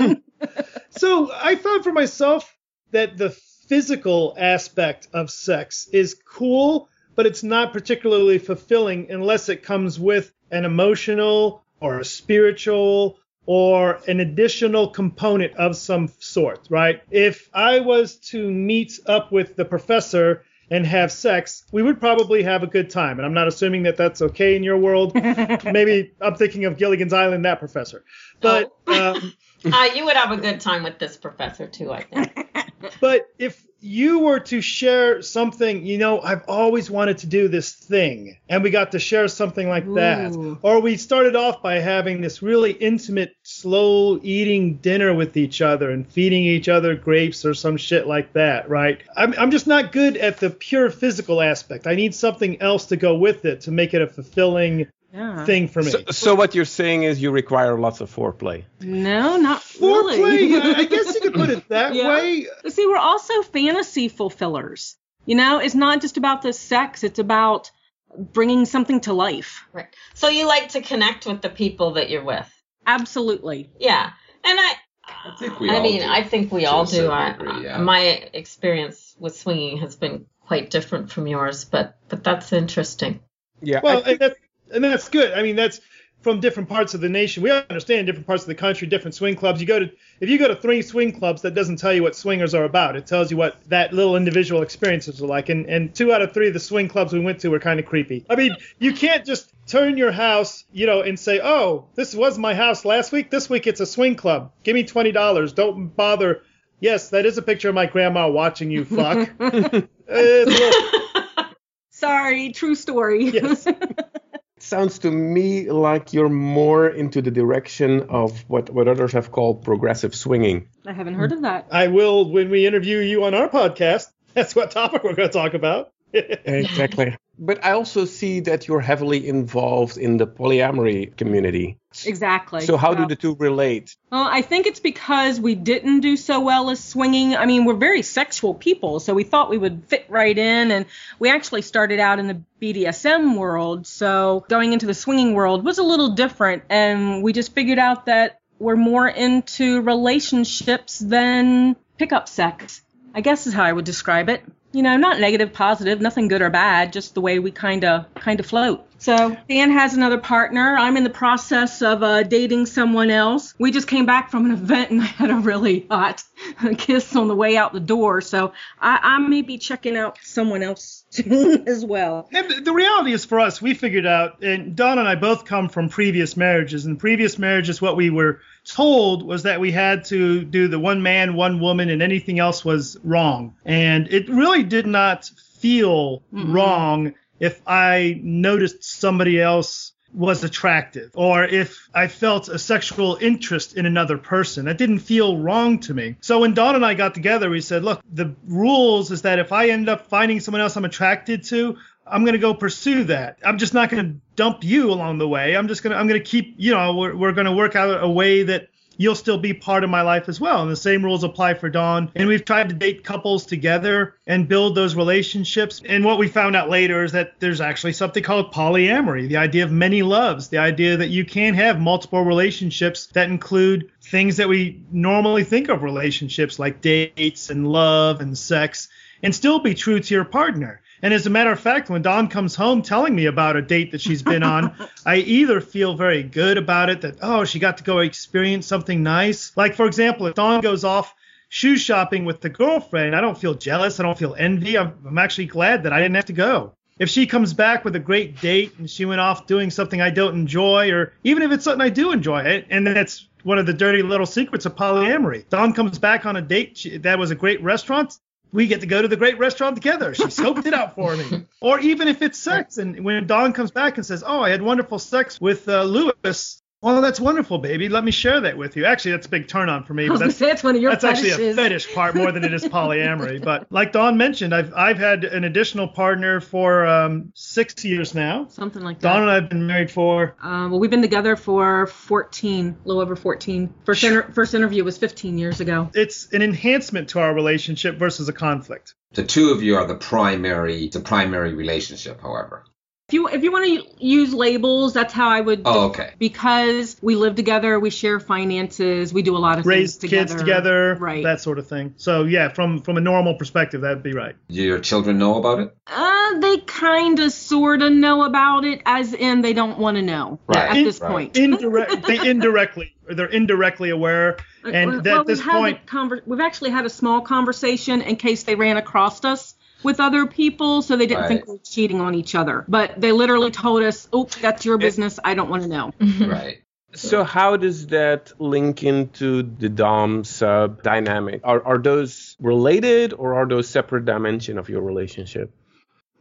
so 0.89 1.31
I 1.35 1.57
found 1.57 1.85
for 1.85 1.93
myself 1.93 2.57
that 2.93 3.19
the 3.19 3.37
physical 3.69 4.35
aspect 4.39 5.09
of 5.13 5.31
sex 5.31 5.87
is 5.93 6.15
cool, 6.27 6.89
but 7.15 7.27
it's 7.27 7.43
not 7.43 7.75
particularly 7.75 8.39
fulfilling 8.39 9.11
unless 9.11 9.51
it 9.51 9.63
comes 9.63 10.01
with 10.01 10.33
an 10.51 10.65
emotional 10.65 11.63
or 11.79 11.99
a 11.99 12.05
spiritual 12.07 13.19
or 13.47 14.01
an 14.07 14.21
additional 14.21 14.89
component 14.89 15.55
of 15.57 15.77
some 15.77 16.09
sort, 16.19 16.61
right? 16.71 17.03
If 17.11 17.49
I 17.53 17.81
was 17.81 18.17
to 18.31 18.51
meet 18.51 19.01
up 19.07 19.33
with 19.33 19.57
the 19.57 19.65
professor 19.65 20.45
and 20.71 20.87
have 20.87 21.13
sex, 21.13 21.65
we 21.71 21.83
would 21.83 22.01
probably 22.01 22.43
have 22.45 22.63
a 22.63 22.67
good 22.67 22.89
time. 22.89 23.19
And 23.19 23.27
I'm 23.27 23.35
not 23.35 23.47
assuming 23.47 23.83
that 23.83 23.97
that's 23.97 24.23
okay 24.23 24.57
in 24.57 24.63
your 24.63 24.79
world. 24.79 25.15
Maybe 25.65 26.13
I'm 26.21 26.35
thinking 26.35 26.65
of 26.65 26.79
Gilligan's 26.79 27.13
Island, 27.13 27.45
that 27.45 27.59
professor. 27.59 28.05
But 28.43 28.73
um, 28.87 29.33
Uh, 29.65 29.89
you 29.95 30.05
would 30.05 30.17
have 30.17 30.33
a 30.33 30.37
good 30.37 30.61
time 30.61 30.83
with 30.83 30.99
this 30.99 31.17
professor 31.17 31.67
too, 31.67 31.93
I 31.93 32.03
think. 32.03 32.49
but 33.01 33.29
if 33.39 33.65
you 33.81 34.21
were 34.21 34.41
to 34.41 34.61
share 34.61 35.23
something, 35.23 35.85
you 35.85 35.99
know, 35.99 36.21
I've 36.21 36.45
always 36.49 36.91
wanted 36.91 37.19
to 37.19 37.27
do 37.27 37.49
this 37.49 37.73
thing, 37.73 38.39
and 38.49 38.63
we 38.63 38.71
got 38.71 38.93
to 38.93 38.99
share 38.99 39.27
something 39.29 39.69
like 39.69 39.85
that, 39.95 40.59
or 40.63 40.81
we 40.81 40.97
started 40.97 41.35
off 41.35 41.63
by 41.63 41.79
having 41.79 42.21
this 42.21 42.43
really 42.43 42.73
intimate, 42.73 43.35
slow 43.43 44.21
eating 44.23 44.77
dinner 44.77 45.15
with 45.15 45.37
each 45.37 45.61
other 45.63 45.91
and 45.91 46.07
feeding 46.07 46.45
each 46.45 46.69
other 46.69 46.95
grapes 46.95 47.45
or 47.45 47.55
some 47.55 47.77
shit 47.77 48.07
like 48.07 48.33
that, 48.35 48.69
right? 48.69 49.01
I'm, 49.17 49.35
I'm 49.37 49.51
just 49.51 49.67
not 49.67 49.93
good 49.93 50.17
at 50.17 50.39
the 50.39 50.51
pure 50.51 50.91
physical 50.91 51.41
aspect. 51.41 51.87
I 51.87 51.95
need 51.95 52.15
something 52.15 52.61
else 52.63 52.87
to 52.87 52.97
go 52.97 53.17
with 53.17 53.45
it 53.45 53.63
to 53.63 53.73
make 53.73 53.95
it 53.95 54.03
a 54.03 54.07
fulfilling 54.07 54.87
Yeah. 55.13 55.45
thing 55.45 55.69
for 55.69 55.83
me. 55.83 55.91
So, 55.91 56.05
so 56.11 56.35
what 56.35 56.55
you're 56.55 56.65
saying 56.65 57.03
is 57.03 57.21
you 57.21 57.31
require 57.31 57.79
lots 57.79 58.01
of 58.01 58.15
foreplay. 58.15 58.65
No, 58.81 59.37
not 59.37 59.61
Foreplay, 59.61 60.17
really. 60.25 60.57
I 60.57 60.79
I 60.81 60.85
guess 60.85 61.15
you 61.15 61.21
could 61.21 61.35
put 61.35 61.51
it 61.51 61.69
that 61.69 61.95
Yeah. 61.95 62.09
way. 62.09 62.47
See, 62.69 62.87
we're 62.87 62.97
also 62.97 63.43
fantasy 63.43 64.09
fulfillers. 64.09 64.97
You 65.27 65.37
know, 65.37 65.59
it's 65.59 65.75
not 65.75 66.01
just 66.01 66.17
about 66.17 66.41
the 66.43 66.53
sex; 66.53 67.05
it's 67.05 67.19
about 67.19 67.71
bringing 68.17 68.65
something 68.65 69.01
to 69.01 69.13
life. 69.13 69.65
Right. 69.73 69.87
So 70.15 70.29
you 70.29 70.47
like 70.49 70.71
to 70.71 70.81
connect 70.81 71.27
with 71.27 71.43
the 71.43 71.49
people 71.51 71.93
that 71.93 72.09
you're 72.11 72.25
with. 72.25 72.51
Absolutely. 72.87 73.71
Yeah. 73.79 74.11
And 74.45 74.59
I 74.61 74.73
I 75.07 75.37
think 75.39 75.61
we 75.61 75.71
I 75.71 75.75
all 75.77 75.83
mean, 75.83 76.01
do. 76.01 76.09
I 76.09 76.23
think 76.23 76.53
we 76.53 76.63
To 76.63 76.67
all 76.71 76.85
do. 76.85 76.97
certain 76.97 77.11
I, 77.11 77.33
degree, 77.33 77.65
yeah. 77.65 77.79
My 77.79 78.01
experience 78.33 79.15
with 79.19 79.37
swinging 79.37 79.79
has 79.79 79.95
been 79.97 80.27
quite 80.41 80.71
different 80.71 81.11
from 81.11 81.27
yours, 81.27 81.65
but 81.65 81.97
but 82.09 82.25
that's 82.25 82.53
interesting. 82.53 83.21
Yeah. 83.61 83.79
I 83.79 83.81
Well, 83.83 83.97
think- 84.03 84.09
and 84.09 84.19
that's 84.21 84.39
and 84.73 84.83
that's 84.85 85.09
good. 85.09 85.33
I 85.33 85.43
mean, 85.43 85.57
that's 85.57 85.81
from 86.23 86.39
different 86.39 86.69
parts 86.69 86.95
of 86.95 87.01
the 87.01 87.09
nation. 87.09 87.43
We 87.43 87.51
understand 87.51 88.07
different 88.07 88.29
parts 88.29 88.45
of 88.45 88.47
the 88.47 88.55
country, 88.55 88.87
different 88.87 89.15
swing 89.17 89.35
clubs. 89.35 89.61
You 89.61 89.67
go 89.67 89.81
to 89.81 89.91
if 90.21 90.29
you 90.29 90.39
go 90.39 90.47
to 90.49 90.55
three 90.55 90.81
swing 90.83 91.13
clubs, 91.19 91.43
that 91.43 91.55
doesn't 91.55 91.77
tell 91.77 91.93
you 91.93 92.03
what 92.03 92.15
swingers 92.15 92.55
are 92.55 92.63
about. 92.65 92.95
It 92.97 93.07
tells 93.07 93.31
you 93.31 93.37
what 93.37 93.57
that 93.69 93.93
little 93.93 94.17
individual 94.17 94.63
experiences 94.63 95.21
are 95.21 95.27
like. 95.27 95.49
And 95.49 95.67
and 95.67 95.93
two 95.95 96.13
out 96.13 96.23
of 96.23 96.33
three 96.33 96.47
of 96.49 96.55
the 96.55 96.61
swing 96.61 96.89
clubs 96.89 97.13
we 97.13 97.19
went 97.21 97.41
to 97.41 97.49
were 97.49 97.59
kind 97.59 97.81
of 97.81 97.87
creepy. 97.87 98.25
I 98.31 98.37
mean, 98.37 98.55
you 98.79 98.93
can't 98.93 99.25
just 99.27 99.53
turn 99.67 99.97
your 99.97 100.13
house, 100.13 100.65
you 100.73 100.87
know, 100.87 101.03
and 101.03 101.19
say, 101.19 101.41
oh, 101.43 101.87
this 101.97 102.15
was 102.15 102.39
my 102.39 102.55
house 102.55 102.85
last 102.85 103.11
week. 103.13 103.31
This 103.31 103.51
week 103.51 103.67
it's 103.67 103.81
a 103.81 103.87
swing 103.87 104.15
club. 104.15 104.53
Give 104.63 104.75
me 104.75 104.85
twenty 104.85 105.11
dollars. 105.13 105.53
Don't 105.53 105.89
bother. 105.89 106.43
Yes, 106.79 107.11
that 107.11 107.27
is 107.27 107.37
a 107.39 107.43
picture 107.43 107.69
of 107.69 107.75
my 107.75 107.87
grandma 107.87 108.29
watching 108.29 108.71
you 108.71 108.85
fuck. 108.85 109.29
It's 110.15 110.51
little- 110.61 111.45
Sorry, 111.91 112.53
true 112.53 112.75
story. 112.75 113.25
Yes. 113.27 113.67
sounds 114.63 115.01
to 115.01 115.11
me 115.11 115.71
like 115.71 116.13
you're 116.13 116.29
more 116.29 116.89
into 116.89 117.21
the 117.23 117.31
direction 117.31 118.07
of 118.09 118.49
what, 118.49 118.71
what 118.71 118.89
others 118.89 119.13
have 119.13 119.31
called 119.31 119.65
progressive 119.65 120.15
swinging. 120.15 120.69
I 120.87 120.93
haven't 120.93 121.15
heard 121.15 121.33
of 121.33 121.43
that. 121.43 121.67
I 121.71 121.89
will 121.89 122.31
when 122.31 122.51
we 122.51 122.67
interview 122.67 122.99
you 122.99 123.25
on 123.25 123.35
our 123.35 123.49
podcast. 123.49 124.07
That's 124.35 124.55
what 124.55 124.71
topic 124.71 125.05
we're 125.05 125.15
going 125.15 125.29
to 125.29 125.33
talk 125.33 125.55
about. 125.55 125.93
Exactly. 126.15 127.17
But 127.39 127.65
I 127.65 127.73
also 127.73 128.05
see 128.05 128.41
that 128.41 128.69
you're 128.69 128.81
heavily 128.81 129.27
involved 129.27 129.97
in 129.97 130.19
the 130.19 130.27
polyamory 130.27 131.17
community. 131.17 131.79
Exactly. 132.05 132.61
So 132.63 132.77
how 132.77 132.95
do 132.95 133.07
the 133.07 133.17
two 133.17 133.35
relate? 133.37 133.97
Well, 134.11 134.29
I 134.31 134.43
think 134.43 134.67
it's 134.67 134.81
because 134.81 135.41
we 135.41 135.55
didn't 135.55 136.01
do 136.01 136.17
so 136.17 136.41
well 136.41 136.71
as 136.71 136.83
swinging. 136.83 137.35
I 137.35 137.47
mean, 137.47 137.65
we're 137.65 137.75
very 137.75 138.03
sexual 138.03 138.55
people, 138.55 139.01
so 139.01 139.15
we 139.15 139.25
thought 139.25 139.51
we 139.51 139.59
would 139.59 139.85
fit 139.87 140.05
right 140.09 140.37
in. 140.37 140.71
And 140.71 140.87
we 141.19 141.31
actually 141.31 141.63
started 141.63 142.01
out 142.01 142.19
in 142.19 142.29
the 142.29 142.43
BDSM 142.61 143.37
world, 143.37 143.87
so 143.87 144.45
going 144.49 144.73
into 144.73 144.87
the 144.87 144.95
swinging 144.95 145.35
world 145.35 145.65
was 145.65 145.79
a 145.79 145.83
little 145.83 146.11
different. 146.11 146.65
And 146.69 147.23
we 147.23 147.33
just 147.33 147.55
figured 147.55 147.79
out 147.79 148.07
that 148.07 148.41
we're 148.59 148.77
more 148.77 149.09
into 149.09 149.81
relationships 149.81 150.99
than 150.99 151.77
pickup 151.99 152.29
sex. 152.29 152.83
I 153.15 153.21
guess 153.21 153.47
is 153.47 153.53
how 153.55 153.65
I 153.65 153.73
would 153.73 153.85
describe 153.85 154.29
it. 154.29 154.43
You 154.73 154.83
know, 154.83 154.97
not 154.97 155.21
negative, 155.21 155.53
positive, 155.53 156.01
nothing 156.01 156.29
good 156.29 156.43
or 156.43 156.51
bad, 156.51 156.93
just 156.93 157.15
the 157.15 157.21
way 157.21 157.39
we 157.39 157.51
kind 157.51 157.85
of 157.85 158.07
kind 158.15 158.41
of 158.41 158.47
float. 158.47 158.87
So 159.03 159.37
Dan 159.49 159.73
has 159.73 159.95
another 159.95 160.19
partner. 160.19 160.77
I'm 160.79 160.97
in 160.97 161.03
the 161.03 161.11
process 161.11 161.83
of 161.83 162.05
uh, 162.05 162.23
dating 162.23 162.67
someone 162.67 163.11
else. 163.11 163.53
We 163.59 163.73
just 163.73 163.89
came 163.89 164.07
back 164.07 164.31
from 164.31 164.47
an 164.47 164.53
event 164.63 164.93
and 164.93 165.01
I 165.03 165.07
had 165.07 165.31
a 165.31 165.35
really 165.37 165.87
hot 165.91 166.23
kiss 166.79 167.17
on 167.17 167.27
the 167.27 167.35
way 167.35 167.57
out 167.57 167.73
the 167.73 167.81
door. 167.81 168.21
So 168.21 168.53
I, 168.81 169.01
I 169.03 169.19
may 169.19 169.43
be 169.43 169.59
checking 169.59 169.97
out 169.97 170.19
someone 170.23 170.63
else 170.63 171.05
soon 171.11 171.69
as 171.69 171.85
well. 171.85 172.29
And 172.33 172.49
the- 172.49 172.61
the 172.61 172.73
reality 172.73 173.13
is 173.13 173.25
for 173.25 173.41
us, 173.41 173.61
we 173.61 173.75
figured 173.75 174.07
out, 174.07 174.41
and 174.41 174.77
Don 174.77 175.01
and 175.01 175.09
I 175.09 175.17
both 175.17 175.47
come 175.47 175.69
from 175.69 175.89
previous 175.89 176.37
marriages, 176.37 176.87
and 176.87 176.97
previous 176.97 177.41
marriages, 177.41 177.83
what 177.83 177.97
we 177.97 178.09
were 178.09 178.41
told 178.65 179.27
was 179.27 179.43
that 179.43 179.59
we 179.59 179.73
had 179.73 180.05
to 180.07 180.45
do 180.45 180.69
the 180.69 180.79
one 180.79 181.03
man, 181.03 181.35
one 181.35 181.59
woman, 181.59 181.91
and 181.91 182.03
anything 182.03 182.39
else 182.39 182.65
was 182.65 182.97
wrong. 183.03 183.57
And 183.65 184.07
it 184.13 184.29
really 184.29 184.63
did 184.63 184.87
not 184.87 185.25
feel 185.59 186.23
wrong 186.31 187.15
if 187.41 187.61
I 187.67 188.21
noticed 188.23 188.85
somebody 188.85 189.41
else 189.41 189.93
was 190.15 190.45
attractive 190.45 191.11
or 191.15 191.45
if 191.45 191.89
I 191.95 192.07
felt 192.07 192.49
a 192.49 192.59
sexual 192.59 193.17
interest 193.21 193.77
in 193.77 193.87
another 193.87 194.19
person. 194.19 194.67
That 194.67 194.79
didn't 194.79 194.99
feel 195.01 195.39
wrong 195.39 195.79
to 195.81 195.95
me. 195.95 196.17
So 196.21 196.41
when 196.41 196.55
Dawn 196.55 196.75
and 196.75 196.85
I 196.85 196.95
got 196.95 197.15
together, 197.15 197.49
we 197.49 197.61
said, 197.61 197.83
look, 197.83 198.03
the 198.13 198.35
rules 198.47 199.11
is 199.11 199.23
that 199.23 199.39
if 199.39 199.53
I 199.53 199.71
end 199.71 199.89
up 199.89 200.09
finding 200.09 200.41
someone 200.41 200.61
else 200.61 200.77
I'm 200.77 200.85
attracted 200.85 201.45
to, 201.45 201.79
I'm 202.07 202.25
going 202.25 202.35
to 202.35 202.39
go 202.39 202.53
pursue 202.53 203.05
that. 203.05 203.39
I'm 203.45 203.59
just 203.59 203.75
not 203.75 203.89
going 203.89 204.05
to 204.05 204.15
dump 204.37 204.65
you 204.65 204.91
along 204.91 205.19
the 205.19 205.29
way. 205.29 205.57
I'm 205.57 205.69
just 205.69 205.83
going 205.83 205.93
to, 205.93 205.97
I'm 205.97 206.09
going 206.09 206.21
to 206.21 206.29
keep, 206.29 206.55
you 206.59 206.73
know, 206.73 206.95
we're, 206.95 207.17
we're 207.17 207.33
going 207.33 207.47
to 207.47 207.53
work 207.53 207.77
out 207.77 208.03
a 208.03 208.09
way 208.09 208.43
that 208.43 208.69
you'll 208.97 209.15
still 209.15 209.39
be 209.39 209.55
part 209.55 209.85
of 209.85 209.91
my 209.91 210.03
life 210.03 210.29
as 210.29 210.41
well. 210.41 210.63
And 210.63 210.71
the 210.71 210.77
same 210.77 211.05
rules 211.05 211.25
apply 211.25 211.55
for 211.55 211.69
Dawn. 211.69 212.11
And 212.15 212.29
we've 212.29 212.45
tried 212.45 212.69
to 212.69 212.75
date 212.75 213.05
couples 213.05 213.47
together 213.47 214.15
and 214.27 214.49
build 214.49 214.75
those 214.75 214.95
relationships. 214.95 215.83
And 215.87 216.05
what 216.05 216.19
we 216.19 216.29
found 216.29 216.57
out 216.57 216.71
later 216.71 217.05
is 217.05 217.13
that 217.13 217.41
there's 217.41 217.61
actually 217.61 217.93
something 217.93 218.23
called 218.23 218.53
polyamory, 218.53 219.29
the 219.29 219.37
idea 219.37 219.65
of 219.65 219.73
many 219.73 220.03
loves, 220.03 220.49
the 220.49 220.59
idea 220.59 220.97
that 220.97 221.09
you 221.09 221.25
can 221.25 221.55
have 221.55 221.81
multiple 221.81 222.25
relationships 222.25 223.07
that 223.09 223.29
include 223.29 223.91
things 224.03 224.37
that 224.37 224.49
we 224.49 224.83
normally 224.91 225.45
think 225.45 225.69
of 225.69 225.83
relationships 225.83 226.59
like 226.59 226.81
dates 226.81 227.51
and 227.51 227.69
love 227.69 228.21
and 228.21 228.37
sex 228.37 228.89
and 229.23 229.35
still 229.35 229.61
be 229.61 229.75
true 229.75 230.01
to 230.01 230.15
your 230.15 230.25
partner. 230.25 230.81
And 231.03 231.13
as 231.13 231.27
a 231.27 231.31
matter 231.31 231.51
of 231.51 231.59
fact, 231.59 231.91
when 231.91 232.03
Dawn 232.03 232.29
comes 232.29 232.55
home 232.55 232.81
telling 232.81 233.15
me 233.15 233.27
about 233.27 233.57
a 233.57 233.63
date 233.63 233.91
that 233.91 234.01
she's 234.01 234.23
been 234.23 234.45
on, 234.45 234.73
I 235.07 235.17
either 235.17 235.61
feel 235.61 235.97
very 235.97 236.23
good 236.23 236.57
about 236.57 236.91
it 236.91 237.01
that, 237.01 237.17
oh, 237.21 237.45
she 237.45 237.59
got 237.59 237.79
to 237.79 237.85
go 237.85 237.99
experience 237.99 238.67
something 238.67 239.03
nice. 239.03 239.57
Like, 239.57 239.75
for 239.75 239.87
example, 239.87 240.29
if 240.29 240.35
Dawn 240.35 240.61
goes 240.61 240.85
off 240.85 241.13
shoe 241.49 241.77
shopping 241.77 242.25
with 242.25 242.41
the 242.41 242.49
girlfriend, 242.49 243.17
I 243.17 243.21
don't 243.21 243.37
feel 243.37 243.55
jealous. 243.55 243.99
I 243.99 244.05
don't 244.05 244.17
feel 244.17 244.37
envy. 244.39 244.79
I'm, 244.79 244.95
I'm 245.05 245.19
actually 245.19 245.47
glad 245.47 245.83
that 245.83 245.93
I 245.93 245.99
didn't 245.99 246.15
have 246.15 246.27
to 246.27 246.33
go. 246.33 246.75
If 247.01 247.09
she 247.09 247.27
comes 247.27 247.53
back 247.53 247.85
with 247.85 247.97
a 247.97 248.01
great 248.01 248.41
date 248.41 248.79
and 248.79 248.89
she 248.89 249.05
went 249.05 249.21
off 249.21 249.49
doing 249.49 249.71
something 249.71 250.01
I 250.01 250.11
don't 250.11 250.35
enjoy, 250.35 250.93
or 250.93 251.15
even 251.25 251.43
if 251.43 251.51
it's 251.51 251.65
something 251.65 251.81
I 251.81 251.89
do 251.89 252.13
enjoy, 252.13 252.43
it, 252.43 252.67
and 252.71 252.87
that's 252.87 253.27
one 253.43 253.59
of 253.59 253.67
the 253.67 253.73
dirty 253.73 254.03
little 254.03 254.27
secrets 254.27 254.67
of 254.67 254.77
polyamory. 254.77 255.49
Dawn 255.49 255.73
comes 255.73 255.99
back 255.99 256.27
on 256.27 256.37
a 256.37 256.43
date 256.43 256.77
she, 256.77 256.99
that 256.99 257.19
was 257.19 257.33
a 257.33 257.35
great 257.35 257.61
restaurant 257.61 258.17
we 258.53 258.67
get 258.67 258.81
to 258.83 258.87
go 258.87 259.03
to 259.03 259.09
the 259.09 259.17
great 259.17 259.39
restaurant 259.39 259.77
together. 259.77 260.15
She 260.15 260.23
scoped 260.25 260.67
it 260.67 260.75
out 260.75 260.95
for 260.95 261.17
me. 261.17 261.47
Or 261.61 261.81
even 261.81 262.09
if 262.09 262.23
it's 262.23 262.39
sex, 262.39 262.79
and 262.79 263.05
when 263.05 263.27
Dawn 263.27 263.53
comes 263.53 263.71
back 263.71 263.97
and 263.97 264.07
says, 264.07 264.23
"Oh, 264.27 264.41
I 264.41 264.51
had 264.51 264.63
wonderful 264.63 264.99
sex 264.99 265.41
with 265.41 265.69
uh, 265.69 265.83
Lewis," 265.85 266.62
well, 266.83 267.01
that's 267.01 267.21
wonderful, 267.21 267.59
baby. 267.59 267.89
Let 267.89 268.05
me 268.05 268.11
share 268.11 268.41
that 268.41 268.57
with 268.57 268.77
you. 268.77 268.85
Actually, 268.85 269.13
that's 269.13 269.27
a 269.27 269.31
big 269.31 269.47
turn 269.47 269.69
on 269.69 269.85
for 269.85 269.95
me. 269.95 270.07
I 270.07 270.11
was 270.11 270.19
gonna 270.19 270.29
that's 270.29 270.39
say 270.39 270.47
that's 270.47 270.65
one 270.65 270.75
of 270.75 270.83
your 270.83 270.91
that's 270.91 271.05
actually 271.05 271.31
a 271.31 271.55
fetish 271.55 271.95
part 271.95 272.15
more 272.17 272.33
than 272.33 272.45
it 272.45 272.53
is 272.53 272.65
polyamory. 272.65 273.43
But 273.53 273.67
like 273.71 273.93
Dawn 273.93 274.17
mentioned, 274.17 274.55
I've 274.55 274.73
I've 274.75 274.99
had 274.99 275.25
an 275.25 275.45
additional 275.45 275.89
partner 275.89 276.41
for 276.41 276.87
um, 276.87 277.33
six 277.35 277.85
years 277.85 278.15
now. 278.15 278.49
Something 278.49 278.83
like 278.83 278.99
that. 279.01 279.13
Dawn 279.13 279.23
and 279.23 279.31
I've 279.31 279.49
been 279.49 279.67
married 279.67 279.91
for 279.91 280.35
Uh, 280.43 280.69
well, 280.71 280.81
we've 280.81 280.91
been 280.91 281.03
together 281.03 281.37
for 281.37 281.87
14, 281.87 282.69
a 282.85 282.89
little 282.89 283.01
over 283.01 283.15
14. 283.17 283.73
First, 283.85 284.05
inter- 284.05 284.31
first 284.33 284.55
interview 284.55 284.85
was 284.85 284.99
15 284.99 285.39
years 285.39 285.61
ago. 285.61 285.91
it's 285.95 286.33
an 286.33 286.43
enhancement 286.43 287.11
to 287.11 287.21
our 287.21 287.33
relationship 287.35 287.97
versus 287.97 288.29
a 288.29 288.33
conflict. 288.33 288.95
The 289.13 289.25
two 289.25 289.51
of 289.51 289.63
you 289.63 289.77
are 289.77 289.87
the 289.87 289.95
primary, 289.95 290.89
the 290.89 291.01
primary 291.01 291.55
relationship, 291.55 292.21
however. 292.23 292.65
If 293.09 293.15
you 293.15 293.29
if 293.29 293.43
you 293.43 293.53
want 293.53 293.67
to 293.67 294.05
use 294.07 294.33
labels, 294.33 294.95
that's 294.95 295.13
how 295.13 295.29
I 295.29 295.41
would. 295.41 295.63
Oh, 295.67 295.89
okay. 295.89 296.13
Because 296.19 296.97
we 297.03 297.15
live 297.17 297.35
together, 297.35 297.79
we 297.79 297.91
share 297.91 298.21
finances, 298.21 299.13
we 299.13 299.21
do 299.23 299.37
a 299.37 299.39
lot 299.39 299.59
of 299.59 299.67
Raise 299.67 299.97
things 299.97 300.11
kids 300.11 300.35
together, 300.35 300.95
Right. 300.99 301.23
that 301.25 301.41
sort 301.41 301.59
of 301.59 301.67
thing. 301.67 301.93
So 301.99 302.25
yeah, 302.25 302.49
from 302.49 302.81
from 302.81 302.97
a 302.97 303.01
normal 303.01 303.35
perspective, 303.35 303.83
that'd 303.83 304.03
be 304.03 304.15
right. 304.15 304.37
Do 304.49 304.63
your 304.63 304.79
children 304.79 305.19
know 305.19 305.37
about 305.37 305.59
it? 305.59 305.77
Uh, 305.89 306.39
they 306.39 306.59
kind 306.59 307.19
of 307.19 307.33
sort 307.33 307.83
of 307.83 307.93
know 307.93 308.23
about 308.23 308.65
it, 308.65 308.81
as 308.87 309.13
in 309.13 309.43
they 309.43 309.53
don't 309.53 309.79
want 309.79 309.97
to 309.97 310.03
know 310.03 310.39
Right, 310.47 310.71
at 310.79 310.85
this 310.85 311.01
right. 311.01 311.11
point. 311.11 311.37
Indirect, 311.37 312.07
they 312.07 312.17
indirectly, 312.31 312.95
they're 313.11 313.27
indirectly 313.27 313.91
aware, 313.91 314.39
and 314.65 314.91
Well, 314.91 315.07
at 315.07 315.27
we've 315.27 315.37
this 315.37 315.41
had 315.41 315.55
the 315.55 315.59
point, 315.59 315.87
conver- 315.87 316.23
we've 316.25 316.41
actually 316.41 316.71
had 316.71 316.87
a 316.87 316.91
small 316.91 317.21
conversation 317.21 318.01
in 318.01 318.17
case 318.17 318.45
they 318.45 318.55
ran 318.55 318.79
across 318.79 319.23
us 319.25 319.55
with 319.83 320.01
other 320.01 320.27
people, 320.27 320.83
so 320.83 320.97
they 320.97 321.07
didn't 321.07 321.29
think 321.29 321.47
we 321.47 321.55
were 321.55 321.59
cheating 321.59 322.01
on 322.01 322.15
each 322.15 322.35
other. 322.35 322.65
But 322.69 323.01
they 323.01 323.13
literally 323.13 323.51
told 323.51 323.83
us, 323.83 324.09
"Oh, 324.13 324.25
that's 324.41 324.65
your 324.65 324.79
business. 324.79 325.19
I 325.25 325.35
don't 325.35 325.51
want 325.51 325.63
to 325.63 325.69
know." 325.69 325.93
Right. 326.33 326.63
So 326.95 327.25
how 327.25 327.57
does 327.57 327.87
that 327.87 328.33
link 328.39 328.83
into 328.83 329.43
the 329.43 329.69
dom 329.71 330.25
sub 330.25 330.83
dynamic? 330.83 331.41
Are 331.43 331.65
are 331.65 331.79
those 331.79 332.37
related 332.39 333.15
or 333.15 333.35
are 333.35 333.47
those 333.47 333.69
separate 333.69 334.05
dimension 334.05 334.59
of 334.59 334.69
your 334.69 334.83
relationship? 334.83 335.51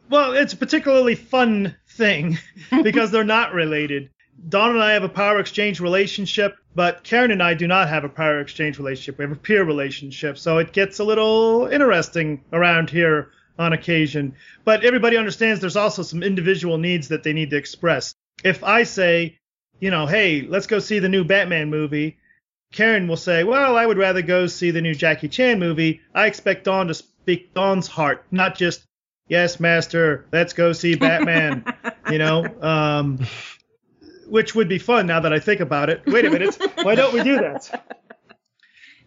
Well, 0.08 0.32
it's 0.32 0.54
a 0.54 0.56
particularly 0.56 1.14
fun 1.14 1.76
thing 1.88 2.38
because 2.82 3.10
they're 3.10 3.24
not 3.24 3.52
related. 3.52 4.10
Dawn 4.48 4.70
and 4.70 4.82
I 4.82 4.92
have 4.92 5.04
a 5.04 5.08
power 5.08 5.38
exchange 5.38 5.78
relationship, 5.78 6.56
but 6.74 7.04
Karen 7.04 7.30
and 7.30 7.42
I 7.42 7.54
do 7.54 7.68
not 7.68 7.88
have 7.88 8.04
a 8.04 8.08
power 8.08 8.40
exchange 8.40 8.78
relationship. 8.78 9.18
We 9.18 9.24
have 9.24 9.32
a 9.32 9.36
peer 9.36 9.62
relationship, 9.62 10.38
so 10.38 10.58
it 10.58 10.72
gets 10.72 10.98
a 10.98 11.04
little 11.04 11.68
interesting 11.70 12.42
around 12.52 12.90
here 12.90 13.30
on 13.58 13.72
occasion. 13.72 14.34
But 14.64 14.84
everybody 14.84 15.16
understands 15.16 15.60
there's 15.60 15.76
also 15.76 16.02
some 16.02 16.22
individual 16.22 16.78
needs 16.78 17.08
that 17.08 17.22
they 17.22 17.32
need 17.32 17.50
to 17.50 17.56
express. 17.56 18.14
If 18.44 18.64
I 18.64 18.84
say, 18.84 19.38
you 19.80 19.90
know, 19.90 20.06
hey, 20.06 20.42
let's 20.42 20.66
go 20.66 20.78
see 20.78 20.98
the 20.98 21.08
new 21.08 21.24
Batman 21.24 21.70
movie, 21.70 22.18
Karen 22.72 23.06
will 23.06 23.16
say, 23.16 23.44
well, 23.44 23.76
I 23.76 23.84
would 23.84 23.98
rather 23.98 24.22
go 24.22 24.46
see 24.46 24.70
the 24.70 24.80
new 24.80 24.94
Jackie 24.94 25.28
Chan 25.28 25.58
movie. 25.58 26.00
I 26.14 26.26
expect 26.26 26.64
Dawn 26.64 26.88
to 26.88 26.94
speak 26.94 27.52
Dawn's 27.54 27.86
heart, 27.86 28.24
not 28.30 28.56
just, 28.56 28.84
yes, 29.28 29.60
master, 29.60 30.26
let's 30.32 30.54
go 30.54 30.72
see 30.72 30.94
Batman, 30.94 31.64
you 32.10 32.18
know, 32.18 32.46
um, 32.62 33.18
which 34.26 34.54
would 34.54 34.68
be 34.68 34.78
fun 34.78 35.06
now 35.06 35.20
that 35.20 35.32
I 35.32 35.38
think 35.38 35.60
about 35.60 35.90
it. 35.90 36.02
Wait 36.06 36.24
a 36.24 36.30
minute, 36.30 36.56
why 36.82 36.94
don't 36.94 37.12
we 37.12 37.22
do 37.22 37.36
that? 37.36 37.84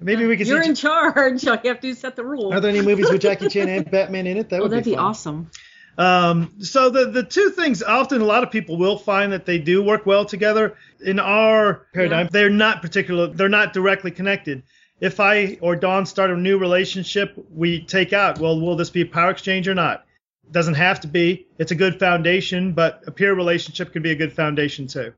Maybe 0.06 0.28
we 0.28 0.38
could 0.38 0.46
You're 0.46 0.62
see. 0.62 0.70
in 0.70 0.76
charge. 0.76 1.48
All 1.48 1.58
you 1.64 1.70
have 1.70 1.80
to 1.80 1.82
do 1.82 1.90
is 1.90 2.00
set 2.00 2.16
the 2.16 2.24
rules. 2.24 2.54
Are 2.54 2.60
there 2.60 2.70
any 2.70 2.82
movies 2.82 3.10
with 3.10 3.22
Jackie 3.22 3.50
Chan 3.50 3.68
and 3.68 3.90
Batman 3.90 4.28
in 4.28 4.38
it? 4.38 4.50
That 4.50 4.60
oh, 4.60 4.64
would 4.64 4.72
that'd 4.72 4.86
be, 4.86 4.94
fun. 4.94 5.04
awesome. 5.04 5.52
Um, 5.98 6.54
so 6.60 6.92
the 6.92 7.06
the 7.06 7.24
two 7.24 7.50
things 7.50 7.82
often 7.82 8.22
a 8.22 8.26
lot 8.26 8.44
of 8.44 8.52
people 8.52 8.78
will 8.78 9.00
find 9.00 9.32
that 9.32 9.48
they 9.48 9.58
do 9.58 9.82
work 9.82 10.06
well 10.06 10.24
together. 10.24 10.78
In 11.04 11.20
our 11.20 11.88
paradigm, 11.94 12.28
they're 12.32 12.52
not 12.52 12.84
particular. 12.84 13.28
They're 13.28 13.50
not 13.50 13.74
directly 13.74 14.12
connected. 14.12 14.62
If 15.00 15.20
I 15.20 15.58
or 15.60 15.76
Dawn 15.76 16.06
start 16.06 16.30
a 16.30 16.38
new 16.38 16.60
relationship, 16.60 17.34
we 17.50 17.84
take 17.84 18.14
out. 18.14 18.38
Well, 18.38 18.62
will 18.62 18.76
this 18.76 18.92
be 18.92 19.02
a 19.02 19.06
power 19.06 19.32
exchange 19.32 19.68
or 19.68 19.74
not? 19.74 20.06
Doesn't 20.52 20.76
have 20.76 21.00
to 21.00 21.08
be. 21.08 21.48
It's 21.58 21.72
a 21.72 21.76
good 21.76 22.00
foundation, 22.00 22.74
but 22.74 23.04
a 23.08 23.12
peer 23.12 23.34
relationship 23.34 23.92
can 23.92 24.04
be 24.04 24.12
a 24.12 24.16
good 24.16 24.34
foundation 24.34 24.86
too. 24.86 25.14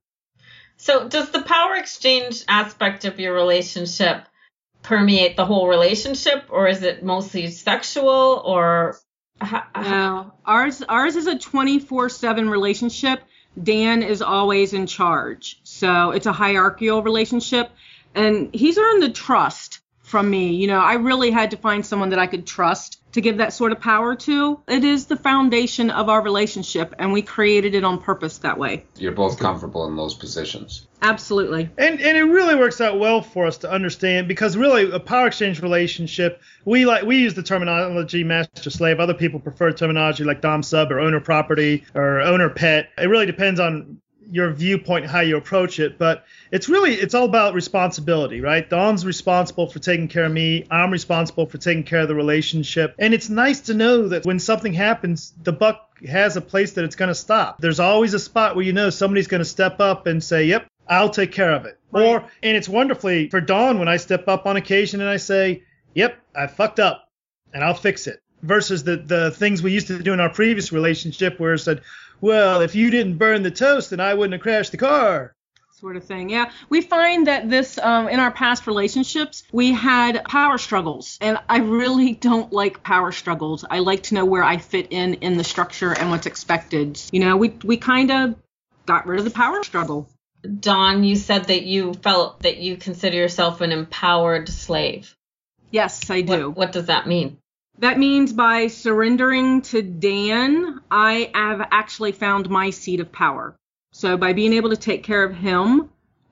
So, 0.78 1.10
does 1.10 1.32
the 1.32 1.42
power 1.42 1.76
exchange 1.76 2.46
aspect 2.48 3.04
of 3.04 3.20
your 3.20 3.34
relationship 3.34 4.26
permeate 4.88 5.36
the 5.36 5.46
whole 5.46 5.68
relationship, 5.68 6.46
or 6.50 6.68
is 6.68 6.82
it 6.82 7.04
mostly 7.04 7.50
sexual, 7.52 8.42
or 8.46 8.98
h- 9.44 9.54
h- 9.76 9.86
No, 9.90 10.32
ours 10.46 10.82
ours 10.88 11.16
is 11.18 11.28
a 11.28 11.36
24/7 11.38 12.50
relationship. 12.50 13.22
Dan 13.62 14.02
is 14.02 14.22
always 14.22 14.74
in 14.74 14.88
charge. 14.88 15.60
So 15.64 16.12
it's 16.12 16.26
a 16.26 16.32
hierarchical 16.32 17.04
relationship 17.04 17.72
and 18.16 18.54
he's 18.54 18.78
earned 18.78 19.04
the 19.04 19.10
trust 19.10 19.80
from 20.04 20.30
me. 20.30 20.54
You 20.54 20.68
know, 20.68 20.80
I 20.80 20.94
really 20.94 21.32
had 21.32 21.52
to 21.52 21.58
find 21.58 21.86
someone 21.86 22.10
that 22.10 22.20
I 22.20 22.28
could 22.28 22.46
trust 22.46 23.02
to 23.18 23.22
give 23.22 23.38
that 23.38 23.52
sort 23.52 23.72
of 23.72 23.80
power 23.80 24.16
to. 24.16 24.62
It 24.68 24.84
is 24.84 25.08
the 25.08 25.16
foundation 25.16 25.90
of 25.90 26.08
our 26.08 26.22
relationship 26.22 26.94
and 27.00 27.12
we 27.12 27.24
created 27.24 27.74
it 27.74 27.84
on 27.84 28.00
purpose 28.00 28.38
that 28.40 28.60
way. 28.60 28.86
You're 28.96 29.12
both 29.12 29.40
comfortable 29.40 29.88
in 29.88 29.96
those 29.96 30.14
positions. 30.14 30.86
Absolutely. 31.02 31.68
And 31.80 32.00
and 32.00 32.16
it 32.16 32.24
really 32.24 32.54
works 32.54 32.80
out 32.80 33.00
well 33.00 33.24
for 33.24 33.48
us 33.48 33.58
to 33.60 33.72
understand 33.72 34.28
because 34.28 34.56
really 34.56 34.92
a 34.92 35.00
power 35.00 35.28
exchange 35.28 35.64
relationship 35.64 36.44
we 36.64 36.86
like 36.86 37.06
we 37.06 37.18
use 37.18 37.34
the 37.34 37.42
terminology 37.42 38.24
master 38.24 38.70
slave. 38.70 39.00
Other 39.00 39.16
people 39.16 39.40
prefer 39.40 39.72
terminology 39.72 40.24
like 40.24 40.42
dom 40.42 40.62
sub 40.62 40.92
or 40.92 41.00
owner 41.00 41.20
property 41.20 41.86
or 41.96 42.22
owner 42.22 42.52
pet. 42.52 42.90
It 43.00 43.08
really 43.08 43.26
depends 43.26 43.60
on 43.60 44.00
your 44.32 44.52
viewpoint 44.52 45.06
how 45.06 45.22
you 45.22 45.38
approach 45.38 45.80
it, 45.80 45.98
but 45.98 46.26
it's 46.52 46.70
really 46.70 46.94
it's 46.94 47.14
all 47.14 47.26
about 47.26 47.54
responsibility, 47.54 48.42
right? 48.42 48.70
Dawn's 48.70 49.06
responsible 49.06 49.68
for 49.68 49.80
taking 49.80 50.08
care 50.08 50.26
of 50.26 50.32
me. 50.32 50.66
I'm 50.70 50.92
responsible 50.92 51.46
for 51.46 51.58
taking 51.58 51.84
care 51.84 52.02
of 52.02 52.08
the 52.08 52.16
relationship. 52.16 52.96
And 53.00 53.14
it's 53.14 53.30
nice 53.30 53.62
to 53.62 53.74
know 53.74 54.08
that 54.10 54.26
when 54.26 54.40
something 54.40 54.74
happens, 54.74 55.34
the 55.44 55.52
buck 55.52 55.98
has 56.08 56.38
a 56.38 56.42
place 56.42 56.74
that 56.74 56.86
it's 56.86 56.96
going 56.96 57.10
to 57.10 57.16
stop. 57.16 57.60
There's 57.60 57.80
always 57.80 58.14
a 58.14 58.20
spot 58.20 58.56
where 58.56 58.66
you 58.66 58.74
know 58.74 58.90
somebody's 58.90 59.28
going 59.28 59.40
to 59.40 59.46
step 59.46 59.80
up 59.80 60.08
and 60.08 60.24
say, 60.24 60.46
"Yep, 60.46 60.68
I'll 60.88 61.10
take 61.10 61.32
care 61.32 61.52
of 61.52 61.66
it." 61.66 61.80
Or 61.92 62.24
and 62.44 62.58
it's 62.58 62.70
wonderfully 62.70 63.30
for 63.30 63.42
Dawn 63.42 63.80
when 63.80 63.88
I 63.88 63.98
step 63.98 64.28
up 64.28 64.46
on 64.46 64.58
occasion 64.58 65.02
and 65.02 65.10
I 65.10 65.18
say, 65.18 65.64
"Yep, 65.96 66.18
I 66.36 66.48
fucked 66.48 66.80
up 66.80 67.10
and 67.54 67.64
I'll 67.64 67.74
fix 67.74 68.08
it." 68.08 68.20
Versus 68.44 68.84
the 68.84 68.98
the 68.98 69.32
things 69.32 69.64
we 69.64 69.72
used 69.72 69.88
to 69.88 69.98
do 69.98 70.14
in 70.14 70.20
our 70.20 70.30
previous 70.30 70.72
relationship 70.72 71.40
where 71.40 71.54
it 71.54 71.60
said, 71.60 71.82
"Well, 72.22 72.62
if 72.62 72.76
you 72.76 72.90
didn't 72.90 73.18
burn 73.18 73.44
the 73.44 73.52
toast, 73.52 73.90
then 73.90 74.00
I 74.00 74.14
wouldn't 74.14 74.34
have 74.34 74.42
crashed 74.42 74.72
the 74.72 74.78
car." 74.78 75.36
sort 75.80 75.96
of 75.96 76.04
thing. 76.04 76.30
Yeah, 76.30 76.52
we 76.70 76.82
find 76.82 77.28
that 77.28 77.50
this 77.50 77.78
um, 77.78 78.08
in 78.10 78.20
our 78.20 78.32
past 78.32 78.66
relationships, 78.68 79.44
we 79.52 79.72
had 79.74 80.24
power 80.26 80.58
struggles, 80.58 81.18
and 81.22 81.38
I 81.48 81.60
really 81.60 82.14
don't 82.14 82.52
like 82.52 82.84
power 82.84 83.12
struggles. 83.12 83.64
I 83.70 83.80
like 83.80 84.04
to 84.04 84.16
know 84.16 84.26
where 84.26 84.44
I 84.44 84.58
fit 84.58 84.88
in 84.90 85.16
in 85.16 85.38
the 85.38 85.44
structure 85.44 85.94
and 85.94 86.10
what's 86.10 86.26
expected. 86.26 87.00
You 87.12 87.20
know, 87.20 87.38
we 87.38 87.50
we 87.64 87.78
kind 87.78 88.12
of 88.12 88.36
got 88.86 89.06
rid 89.06 89.20
of 89.20 89.26
the 89.26 89.32
power 89.32 89.64
struggle. 89.64 90.10
Dawn, 90.60 91.04
you 91.04 91.16
said 91.16 91.46
that 91.46 91.64
you 91.64 91.94
felt 91.94 92.42
that 92.42 92.58
you 92.58 92.78
consider 92.78 93.18
yourself 93.18 93.62
an 93.62 93.72
empowered 93.72 94.50
slave. 94.50 95.16
Yes, 95.72 96.10
I 96.10 96.22
do. 96.22 96.50
What, 96.50 96.58
what 96.58 96.72
does 96.72 96.86
that 96.86 97.08
mean? 97.08 97.38
That 97.80 98.00
means 98.00 98.34
by 98.34 98.68
surrendering 98.68 99.62
to 99.64 99.82
Dan, 99.82 100.82
I 100.90 101.30
have 101.34 101.68
actually 101.72 102.12
found 102.12 102.50
my 102.50 102.72
seat 102.72 103.00
of 103.00 103.12
power. 103.12 103.56
So 103.92 104.18
by 104.18 104.34
being 104.34 104.54
able 104.54 104.72
to 104.72 104.78
take 104.78 105.04
care 105.04 105.24
of 105.24 105.36
him, 105.36 105.90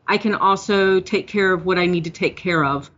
I 0.08 0.18
can 0.18 0.36
also 0.36 1.00
take 1.00 1.28
care 1.28 1.54
of 1.54 1.66
what 1.66 1.78
I 1.78 1.86
need 1.86 2.06
to 2.06 2.10
take 2.10 2.36
care 2.36 2.64
of. 2.64 2.90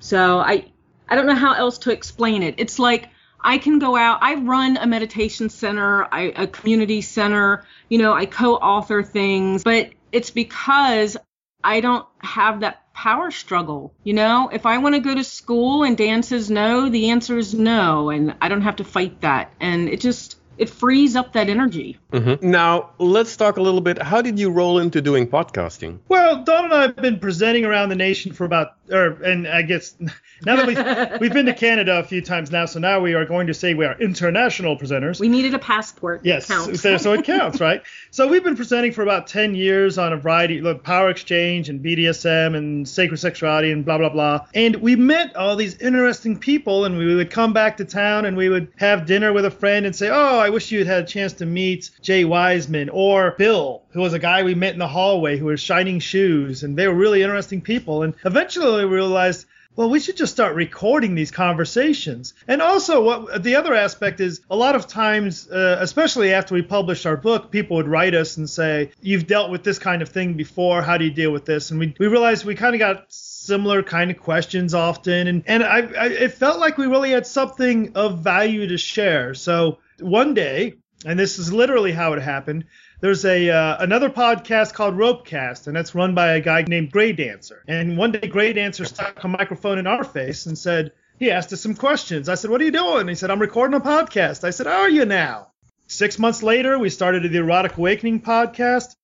So 0.00 0.38
I 0.38 0.66
I 1.08 1.16
don't 1.16 1.26
know 1.26 1.34
how 1.34 1.54
else 1.54 1.78
to 1.78 1.90
explain 1.90 2.42
it. 2.42 2.56
It's 2.58 2.78
like 2.78 3.08
I 3.40 3.58
can 3.58 3.78
go 3.78 3.96
out. 3.96 4.18
I 4.20 4.34
run 4.34 4.76
a 4.76 4.86
meditation 4.86 5.48
center, 5.48 6.06
I, 6.12 6.32
a 6.36 6.46
community 6.46 7.00
center. 7.00 7.64
You 7.88 7.98
know, 7.98 8.12
I 8.12 8.26
co-author 8.26 9.02
things, 9.02 9.64
but 9.64 9.90
it's 10.12 10.30
because 10.30 11.16
I 11.62 11.80
don't 11.80 12.06
have 12.18 12.60
that 12.60 12.92
power 12.94 13.30
struggle. 13.30 13.92
You 14.04 14.14
know, 14.14 14.50
if 14.52 14.66
I 14.66 14.78
want 14.78 14.94
to 14.94 15.00
go 15.00 15.14
to 15.14 15.24
school 15.24 15.84
and 15.84 15.96
Dan 15.96 16.22
says 16.22 16.50
no, 16.50 16.88
the 16.88 17.10
answer 17.10 17.38
is 17.38 17.54
no, 17.54 18.10
and 18.10 18.34
I 18.40 18.48
don't 18.48 18.62
have 18.62 18.76
to 18.76 18.84
fight 18.84 19.20
that. 19.20 19.52
And 19.60 19.88
it 19.88 20.00
just 20.00 20.38
it 20.58 20.68
frees 20.68 21.14
up 21.14 21.32
that 21.34 21.48
energy. 21.48 21.98
Mm-hmm. 22.12 22.50
Now, 22.50 22.90
let's 22.98 23.36
talk 23.36 23.56
a 23.56 23.62
little 23.62 23.80
bit. 23.80 24.02
How 24.02 24.20
did 24.20 24.38
you 24.38 24.50
roll 24.50 24.80
into 24.80 25.00
doing 25.00 25.28
podcasting? 25.28 26.00
Well, 26.08 26.42
Dawn 26.42 26.64
and 26.64 26.74
I 26.74 26.82
have 26.82 26.96
been 26.96 27.20
presenting 27.20 27.64
around 27.64 27.90
the 27.90 27.94
nation 27.94 28.32
for 28.32 28.44
about, 28.44 28.74
or 28.90 29.22
and 29.22 29.46
I 29.46 29.62
guess 29.62 29.94
now 30.44 30.56
that 30.56 30.66
we've 30.66 31.20
we've 31.20 31.32
been 31.32 31.46
to 31.46 31.54
Canada 31.54 31.98
a 31.98 32.04
few 32.04 32.20
times 32.20 32.50
now, 32.50 32.66
so 32.66 32.78
now 32.78 33.00
we 33.00 33.14
are 33.14 33.24
going 33.24 33.46
to 33.48 33.54
say 33.54 33.74
we 33.74 33.84
are 33.84 33.98
international 34.00 34.76
presenters. 34.76 35.20
We 35.20 35.28
needed 35.28 35.54
a 35.54 35.58
passport. 35.58 36.20
Yes, 36.24 36.46
Counts. 36.46 36.80
so, 36.80 36.96
so 36.96 37.12
it 37.12 37.24
counts, 37.24 37.60
right? 37.60 37.82
So 38.10 38.26
we've 38.26 38.42
been 38.42 38.56
presenting 38.56 38.92
for 38.92 39.02
about 39.02 39.26
10 39.26 39.54
years 39.54 39.98
on 39.98 40.14
a 40.14 40.16
variety 40.16 40.66
of 40.66 40.82
power 40.82 41.10
exchange 41.10 41.68
and 41.68 41.84
BDSM 41.84 42.56
and 42.56 42.88
sacred 42.88 43.18
sexuality 43.18 43.70
and 43.70 43.84
blah, 43.84 43.98
blah, 43.98 44.08
blah. 44.08 44.46
And 44.54 44.76
we 44.76 44.96
met 44.96 45.36
all 45.36 45.56
these 45.56 45.76
interesting 45.76 46.38
people, 46.38 46.86
and 46.86 46.96
we 46.96 47.14
would 47.14 47.30
come 47.30 47.52
back 47.52 47.76
to 47.76 47.84
town 47.84 48.24
and 48.24 48.36
we 48.36 48.48
would 48.48 48.72
have 48.76 49.04
dinner 49.04 49.32
with 49.32 49.44
a 49.44 49.50
friend 49.50 49.84
and 49.84 49.94
say, 49.94 50.08
Oh, 50.08 50.38
I 50.38 50.48
wish 50.48 50.72
you 50.72 50.78
had 50.78 50.86
had 50.86 51.04
a 51.04 51.06
chance 51.06 51.34
to 51.34 51.46
meet 51.46 51.90
Jay 52.00 52.24
Wiseman 52.24 52.88
or 52.88 53.32
Bill, 53.38 53.82
who 53.90 54.00
was 54.00 54.12
a 54.12 54.18
guy 54.18 54.42
we 54.42 54.54
met 54.54 54.72
in 54.72 54.78
the 54.78 54.88
hallway 54.88 55.38
who 55.38 55.46
was 55.46 55.60
shining 55.60 55.98
shoes. 55.98 56.62
And 56.62 56.76
they 56.76 56.86
were 56.88 56.94
really 56.94 57.22
interesting 57.22 57.60
people. 57.60 58.02
And 58.02 58.14
eventually 58.24 58.84
we 58.84 58.94
realized, 58.94 59.46
well, 59.78 59.88
we 59.88 60.00
should 60.00 60.16
just 60.16 60.32
start 60.32 60.56
recording 60.56 61.14
these 61.14 61.30
conversations. 61.30 62.34
And 62.48 62.60
also, 62.60 63.00
what 63.00 63.44
the 63.44 63.54
other 63.54 63.74
aspect 63.74 64.18
is, 64.18 64.40
a 64.50 64.56
lot 64.56 64.74
of 64.74 64.88
times, 64.88 65.48
uh, 65.48 65.76
especially 65.78 66.32
after 66.32 66.52
we 66.52 66.62
published 66.62 67.06
our 67.06 67.16
book, 67.16 67.52
people 67.52 67.76
would 67.76 67.86
write 67.86 68.12
us 68.12 68.38
and 68.38 68.50
say, 68.50 68.90
"You've 69.00 69.28
dealt 69.28 69.52
with 69.52 69.62
this 69.62 69.78
kind 69.78 70.02
of 70.02 70.08
thing 70.08 70.34
before. 70.34 70.82
How 70.82 70.98
do 70.98 71.04
you 71.04 71.12
deal 71.12 71.30
with 71.30 71.44
this?" 71.44 71.70
And 71.70 71.78
we 71.78 71.94
we 72.00 72.08
realized 72.08 72.44
we 72.44 72.56
kind 72.56 72.74
of 72.74 72.80
got 72.80 73.04
similar 73.08 73.84
kind 73.84 74.10
of 74.10 74.18
questions 74.18 74.74
often, 74.74 75.28
and 75.28 75.44
and 75.46 75.62
I, 75.62 75.78
I 75.78 76.06
it 76.08 76.32
felt 76.32 76.58
like 76.58 76.76
we 76.76 76.86
really 76.86 77.12
had 77.12 77.24
something 77.24 77.92
of 77.94 78.18
value 78.18 78.66
to 78.66 78.78
share. 78.78 79.32
So 79.34 79.78
one 80.00 80.34
day, 80.34 80.74
and 81.06 81.16
this 81.16 81.38
is 81.38 81.52
literally 81.52 81.92
how 81.92 82.14
it 82.14 82.20
happened 82.20 82.64
there's 83.00 83.24
a 83.24 83.50
uh, 83.50 83.76
another 83.78 84.10
podcast 84.10 84.74
called 84.74 84.94
Ropecast, 84.94 85.66
and 85.66 85.76
that's 85.76 85.94
run 85.94 86.14
by 86.14 86.32
a 86.32 86.40
guy 86.40 86.62
named 86.62 86.92
Graydancer. 86.92 87.58
And 87.68 87.96
one 87.96 88.12
day, 88.12 88.28
Graydancer 88.28 88.86
stuck 88.86 89.22
a 89.22 89.28
microphone 89.28 89.78
in 89.78 89.86
our 89.86 90.04
face 90.04 90.46
and 90.46 90.58
said, 90.58 90.92
he 91.18 91.30
asked 91.30 91.52
us 91.52 91.60
some 91.60 91.74
questions. 91.74 92.28
I 92.28 92.34
said, 92.36 92.50
"What 92.50 92.60
are 92.60 92.64
you 92.64 92.70
doing?" 92.70 93.08
He 93.08 93.14
said, 93.14 93.30
"I'm 93.30 93.40
recording 93.40 93.76
a 93.76 93.80
podcast." 93.80 94.44
I 94.44 94.50
said, 94.50 94.66
"How 94.66 94.80
are 94.80 94.90
you 94.90 95.04
now?" 95.04 95.48
Six 95.88 96.18
months 96.18 96.42
later, 96.42 96.78
we 96.78 96.90
started 96.90 97.22
the 97.24 97.38
Erotic 97.38 97.76
Awakening 97.76 98.20
podcast. 98.20 98.94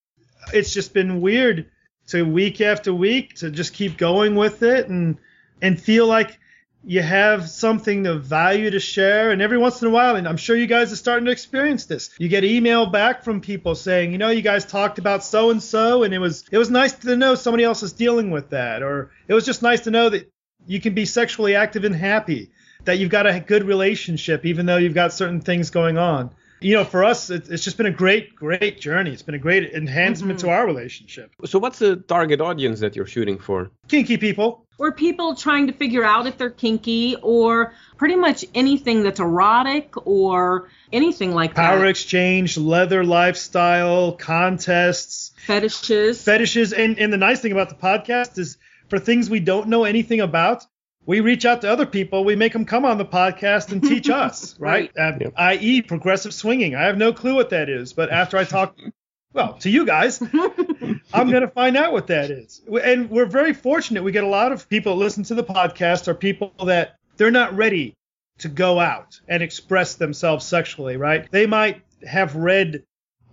It's 0.52 0.72
just 0.72 0.94
been 0.94 1.20
weird 1.20 1.66
to 2.08 2.22
week 2.22 2.60
after 2.60 2.94
week 2.94 3.34
to 3.36 3.50
just 3.50 3.72
keep 3.72 3.96
going 3.96 4.36
with 4.36 4.62
it 4.62 4.88
and 4.88 5.16
and 5.60 5.80
feel 5.80 6.06
like 6.06 6.38
you 6.86 7.00
have 7.00 7.48
something 7.48 8.06
of 8.06 8.24
value 8.24 8.70
to 8.70 8.78
share 8.78 9.30
and 9.30 9.40
every 9.40 9.56
once 9.56 9.80
in 9.80 9.88
a 9.88 9.90
while 9.90 10.16
and 10.16 10.28
i'm 10.28 10.36
sure 10.36 10.56
you 10.56 10.66
guys 10.66 10.92
are 10.92 10.96
starting 10.96 11.24
to 11.24 11.30
experience 11.30 11.86
this 11.86 12.10
you 12.18 12.28
get 12.28 12.44
email 12.44 12.86
back 12.86 13.24
from 13.24 13.40
people 13.40 13.74
saying 13.74 14.12
you 14.12 14.18
know 14.18 14.28
you 14.28 14.42
guys 14.42 14.64
talked 14.66 14.98
about 14.98 15.24
so 15.24 15.50
and 15.50 15.62
so 15.62 16.02
and 16.02 16.12
it 16.12 16.18
was 16.18 16.44
it 16.52 16.58
was 16.58 16.70
nice 16.70 16.92
to 16.92 17.16
know 17.16 17.34
somebody 17.34 17.64
else 17.64 17.82
is 17.82 17.92
dealing 17.92 18.30
with 18.30 18.50
that 18.50 18.82
or 18.82 19.10
it 19.28 19.34
was 19.34 19.44
just 19.44 19.62
nice 19.62 19.80
to 19.80 19.90
know 19.90 20.08
that 20.08 20.30
you 20.66 20.80
can 20.80 20.94
be 20.94 21.06
sexually 21.06 21.54
active 21.54 21.84
and 21.84 21.94
happy 21.94 22.50
that 22.84 22.98
you've 22.98 23.10
got 23.10 23.26
a 23.26 23.40
good 23.40 23.64
relationship 23.64 24.44
even 24.44 24.66
though 24.66 24.76
you've 24.76 24.94
got 24.94 25.12
certain 25.12 25.40
things 25.40 25.70
going 25.70 25.96
on 25.96 26.30
you 26.64 26.74
know, 26.74 26.84
for 26.84 27.04
us, 27.04 27.28
it, 27.28 27.50
it's 27.50 27.62
just 27.62 27.76
been 27.76 27.86
a 27.86 27.90
great, 27.90 28.34
great 28.34 28.80
journey. 28.80 29.12
It's 29.12 29.22
been 29.22 29.34
a 29.34 29.38
great 29.38 29.74
enhancement 29.74 30.38
mm-hmm. 30.38 30.48
to 30.48 30.52
our 30.54 30.64
relationship. 30.64 31.30
So, 31.44 31.58
what's 31.58 31.78
the 31.78 31.96
target 31.96 32.40
audience 32.40 32.80
that 32.80 32.96
you're 32.96 33.06
shooting 33.06 33.38
for? 33.38 33.70
Kinky 33.88 34.16
people. 34.16 34.64
Or 34.78 34.90
people 34.90 35.36
trying 35.36 35.66
to 35.66 35.72
figure 35.74 36.02
out 36.02 36.26
if 36.26 36.38
they're 36.38 36.50
kinky, 36.50 37.16
or 37.22 37.74
pretty 37.96 38.16
much 38.16 38.44
anything 38.54 39.02
that's 39.02 39.20
erotic 39.20 39.94
or 40.06 40.70
anything 40.90 41.32
like 41.32 41.54
Power 41.54 41.74
that. 41.74 41.76
Power 41.76 41.86
exchange, 41.86 42.56
leather 42.56 43.04
lifestyle, 43.04 44.12
contests, 44.12 45.32
fetishes. 45.46 46.22
Fetishes. 46.22 46.72
And, 46.72 46.98
and 46.98 47.12
the 47.12 47.18
nice 47.18 47.40
thing 47.40 47.52
about 47.52 47.68
the 47.68 47.76
podcast 47.76 48.38
is 48.38 48.56
for 48.88 48.98
things 48.98 49.28
we 49.28 49.40
don't 49.40 49.68
know 49.68 49.84
anything 49.84 50.20
about, 50.20 50.66
we 51.06 51.20
reach 51.20 51.44
out 51.44 51.60
to 51.62 51.70
other 51.70 51.86
people, 51.86 52.24
we 52.24 52.36
make 52.36 52.52
them 52.52 52.64
come 52.64 52.84
on 52.84 52.98
the 52.98 53.04
podcast 53.04 53.72
and 53.72 53.82
teach 53.82 54.08
us, 54.10 54.58
right? 54.58 54.90
right. 54.96 55.14
Uh, 55.14 55.18
yep. 55.20 55.34
I.e., 55.36 55.82
progressive 55.82 56.34
swinging. 56.34 56.74
I 56.74 56.84
have 56.84 56.96
no 56.98 57.12
clue 57.12 57.34
what 57.34 57.50
that 57.50 57.68
is, 57.68 57.92
but 57.92 58.10
after 58.10 58.36
I 58.36 58.44
talk, 58.44 58.76
well, 59.32 59.54
to 59.54 59.70
you 59.70 59.84
guys, 59.84 60.20
I'm 61.12 61.30
going 61.30 61.42
to 61.42 61.48
find 61.48 61.76
out 61.76 61.92
what 61.92 62.06
that 62.08 62.30
is. 62.30 62.62
And 62.82 63.10
we're 63.10 63.26
very 63.26 63.52
fortunate. 63.52 64.02
We 64.02 64.12
get 64.12 64.24
a 64.24 64.28
lot 64.28 64.52
of 64.52 64.68
people 64.68 64.96
that 64.96 65.04
listen 65.04 65.24
to 65.24 65.34
the 65.34 65.44
podcast 65.44 66.08
are 66.08 66.14
people 66.14 66.52
that 66.64 66.96
they're 67.16 67.30
not 67.30 67.54
ready 67.54 67.94
to 68.38 68.48
go 68.48 68.80
out 68.80 69.20
and 69.28 69.42
express 69.42 69.94
themselves 69.94 70.44
sexually, 70.44 70.96
right? 70.96 71.30
They 71.30 71.46
might 71.46 71.82
have 72.06 72.34
read, 72.36 72.82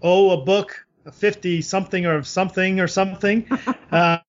oh, 0.02 0.32
a 0.32 0.44
book, 0.44 0.86
a 1.06 1.12
50 1.12 1.62
something 1.62 2.06
or 2.06 2.22
something 2.24 2.80
or 2.80 2.88
something. 2.88 3.48
Uh, 3.92 4.20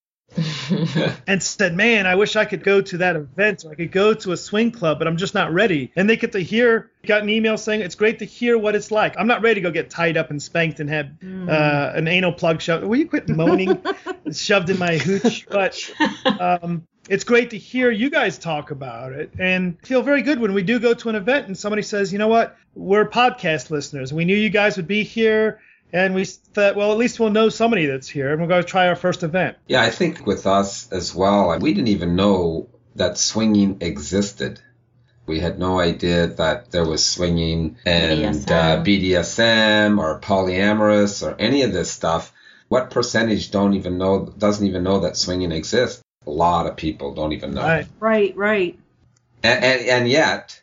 and 1.27 1.43
said, 1.43 1.75
"Man, 1.75 2.07
I 2.07 2.15
wish 2.15 2.37
I 2.37 2.45
could 2.45 2.65
go 2.65 2.81
to 2.81 2.99
that 2.99 3.17
event 3.17 3.65
or 3.65 3.73
I 3.73 3.75
could 3.75 3.93
go 3.93 4.15
to 4.15 4.33
a 4.33 4.37
swing 4.37 4.71
club, 4.71 4.99
but 4.99 5.07
I'm 5.07 5.17
just 5.17 5.35
not 5.35 5.53
ready." 5.53 5.93
And 5.97 6.09
they 6.09 6.17
get 6.17 6.33
to 6.33 6.41
hear, 6.41 6.91
got 7.07 7.23
an 7.23 7.29
email 7.29 7.57
saying 7.59 7.81
it's 7.81 7.95
great 7.95 8.19
to 8.21 8.25
hear 8.25 8.59
what 8.59 8.75
it's 8.75 8.91
like. 8.91 9.15
I'm 9.19 9.27
not 9.27 9.43
ready 9.43 9.57
to 9.57 9.61
go 9.61 9.71
get 9.71 9.91
tied 9.91 10.17
up 10.17 10.31
and 10.31 10.43
spanked 10.43 10.81
and 10.81 10.89
have 10.91 11.07
mm. 11.23 11.49
uh, 11.49 11.93
an 11.97 12.09
anal 12.09 12.33
plug 12.33 12.61
shoved. 12.61 12.85
Will 12.85 12.97
you 12.97 13.09
quit 13.09 13.29
moaning? 13.29 13.83
shoved 14.33 14.71
in 14.71 14.79
my 14.79 14.97
hooch. 14.97 15.47
But 15.49 15.79
um, 16.41 16.87
it's 17.09 17.25
great 17.25 17.51
to 17.51 17.59
hear 17.59 17.91
you 17.91 18.11
guys 18.11 18.39
talk 18.39 18.71
about 18.71 19.13
it 19.13 19.33
and 19.39 19.77
feel 19.85 20.03
very 20.03 20.23
good 20.23 20.39
when 20.39 20.55
we 20.55 20.63
do 20.63 20.79
go 20.79 20.95
to 20.95 21.09
an 21.09 21.17
event 21.17 21.47
and 21.47 21.57
somebody 21.59 21.83
says, 21.83 22.13
"You 22.13 22.19
know 22.19 22.29
what? 22.29 22.57
We're 22.75 23.09
podcast 23.09 23.71
listeners. 23.71 24.13
We 24.13 24.25
knew 24.25 24.37
you 24.37 24.51
guys 24.51 24.77
would 24.77 24.89
be 24.89 25.03
here." 25.03 25.61
And 25.93 26.15
we 26.15 26.25
thought, 26.25 26.77
well, 26.77 26.93
at 26.93 26.99
least 26.99 27.21
we'll 27.21 27.31
know 27.31 27.49
somebody 27.49 27.87
that's 27.87 28.09
here, 28.09 28.33
and 28.33 28.41
we're 28.41 28.49
going 28.49 28.63
to 28.63 28.69
try 28.69 28.89
our 28.89 28.97
first 28.97 29.23
event. 29.23 29.59
Yeah, 29.67 29.83
I 29.83 29.91
think 29.91 30.27
with 30.27 30.47
us 30.47 30.91
as 30.91 31.15
well, 31.15 31.59
we 31.59 31.75
didn't 31.75 31.89
even 31.89 32.17
know 32.17 32.69
that 32.97 33.19
swinging 33.19 33.79
existed. 33.81 34.61
We 35.27 35.41
had 35.41 35.59
no 35.59 35.79
idea 35.79 36.27
that 36.27 36.71
there 36.71 36.85
was 36.85 37.05
swinging 37.07 37.77
and 37.87 38.35
BDSM, 38.35 38.51
uh, 38.51 38.83
BDSM 38.83 39.99
or 39.99 40.19
polyamorous 40.21 41.27
or 41.27 41.37
any 41.39 41.63
of 41.63 41.73
this 41.73 41.91
stuff. 41.91 42.33
What 42.69 42.91
percentage 42.91 43.51
don't 43.51 43.75
even 43.75 43.99
know 43.99 44.27
doesn't 44.27 44.67
even 44.67 44.83
know 44.83 45.01
that 45.01 45.17
swinging 45.17 45.53
exists? 45.53 46.03
A 46.27 46.31
lot 46.31 46.67
of 46.67 46.77
people 46.77 47.15
don't 47.15 47.33
even 47.33 47.55
know. 47.55 47.63
Right, 47.63 47.87
right, 48.01 48.37
right. 48.37 48.79
And, 49.43 49.65
and, 49.65 49.89
and 49.89 50.09
yet 50.09 50.61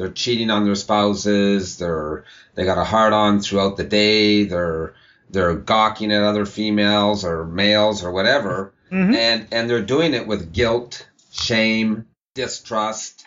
they're 0.00 0.10
cheating 0.10 0.48
on 0.48 0.64
their 0.64 0.74
spouses. 0.74 1.76
They're 1.76 2.24
they 2.54 2.64
got 2.64 2.78
a 2.78 2.84
hard 2.84 3.12
on 3.12 3.40
throughout 3.40 3.76
the 3.76 3.84
day. 3.84 4.44
They're 4.44 4.94
they're 5.28 5.54
gawking 5.54 6.10
at 6.10 6.22
other 6.22 6.46
females 6.46 7.22
or 7.22 7.44
males 7.44 8.02
or 8.02 8.10
whatever, 8.10 8.72
mm-hmm. 8.90 9.14
and 9.14 9.46
and 9.52 9.68
they're 9.68 9.82
doing 9.82 10.14
it 10.14 10.26
with 10.26 10.54
guilt, 10.54 11.06
shame, 11.32 12.06
distrust. 12.34 13.26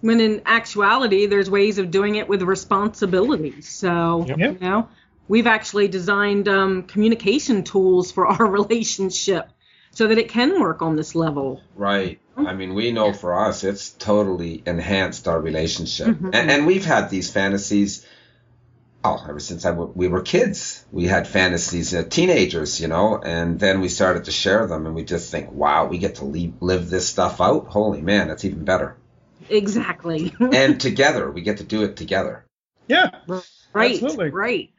When 0.00 0.20
in 0.20 0.42
actuality, 0.46 1.26
there's 1.26 1.48
ways 1.48 1.78
of 1.78 1.92
doing 1.92 2.16
it 2.16 2.28
with 2.28 2.42
responsibility. 2.42 3.60
So 3.60 4.24
yep. 4.26 4.38
you 4.38 4.58
know, 4.60 4.88
we've 5.28 5.46
actually 5.46 5.86
designed 5.86 6.48
um, 6.48 6.82
communication 6.82 7.62
tools 7.62 8.10
for 8.10 8.26
our 8.26 8.46
relationship 8.50 9.48
so 9.92 10.06
that 10.06 10.18
it 10.18 10.28
can 10.28 10.60
work 10.60 10.82
on 10.82 10.96
this 10.96 11.14
level. 11.14 11.60
Right. 11.74 12.20
I 12.36 12.54
mean, 12.54 12.74
we 12.74 12.92
know 12.92 13.12
for 13.12 13.38
us, 13.38 13.64
it's 13.64 13.90
totally 13.90 14.62
enhanced 14.64 15.28
our 15.28 15.40
relationship. 15.40 16.08
Mm-hmm. 16.08 16.30
And, 16.32 16.50
and, 16.50 16.66
we've 16.66 16.84
had 16.84 17.10
these 17.10 17.30
fantasies, 17.30 18.06
oh, 19.04 19.22
ever 19.28 19.40
since 19.40 19.66
I 19.66 19.70
w- 19.70 19.92
we 19.94 20.08
were 20.08 20.22
kids. 20.22 20.84
We 20.90 21.04
had 21.04 21.26
fantasies, 21.26 21.94
uh, 21.94 22.04
teenagers, 22.08 22.80
you 22.80 22.88
know, 22.88 23.20
and 23.22 23.58
then 23.58 23.80
we 23.80 23.88
started 23.88 24.24
to 24.24 24.30
share 24.32 24.66
them, 24.66 24.86
and 24.86 24.94
we 24.94 25.04
just 25.04 25.30
think, 25.30 25.52
wow, 25.52 25.86
we 25.86 25.98
get 25.98 26.16
to 26.16 26.24
leave, 26.24 26.54
live 26.60 26.88
this 26.88 27.08
stuff 27.08 27.40
out. 27.40 27.66
Holy 27.66 28.00
man, 28.00 28.28
that's 28.28 28.44
even 28.44 28.64
better. 28.64 28.96
Exactly. 29.48 30.34
and 30.40 30.80
together, 30.80 31.30
we 31.30 31.42
get 31.42 31.58
to 31.58 31.64
do 31.64 31.82
it 31.82 31.96
together. 31.96 32.44
Yeah. 32.88 33.10
Right. 33.72 34.02
Absolutely. 34.02 34.30
Right. 34.30 34.70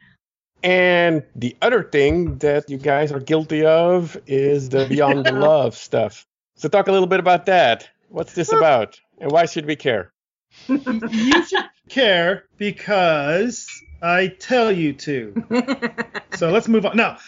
And 0.62 1.24
the 1.34 1.56
other 1.60 1.82
thing 1.82 2.38
that 2.38 2.70
you 2.70 2.78
guys 2.78 3.10
are 3.10 3.20
guilty 3.20 3.64
of 3.64 4.16
is 4.26 4.68
the 4.68 4.86
Beyond 4.86 5.26
the 5.26 5.32
Love 5.48 5.76
stuff. 5.76 6.26
So 6.54 6.68
talk 6.68 6.88
a 6.88 6.92
little 6.92 7.08
bit 7.08 7.20
about 7.20 7.46
that. 7.46 7.88
What's 8.08 8.34
this 8.34 8.52
about, 8.52 9.00
and 9.20 9.32
why 9.32 9.46
should 9.46 9.66
we 9.66 9.74
care? 9.74 10.12
you 10.68 11.46
should 11.46 11.64
care 11.88 12.44
because 12.58 13.66
I 14.02 14.28
tell 14.28 14.70
you 14.70 14.92
to. 14.92 15.34
so 16.34 16.50
let's 16.50 16.68
move 16.68 16.84
on. 16.84 16.96
Now, 16.96 17.18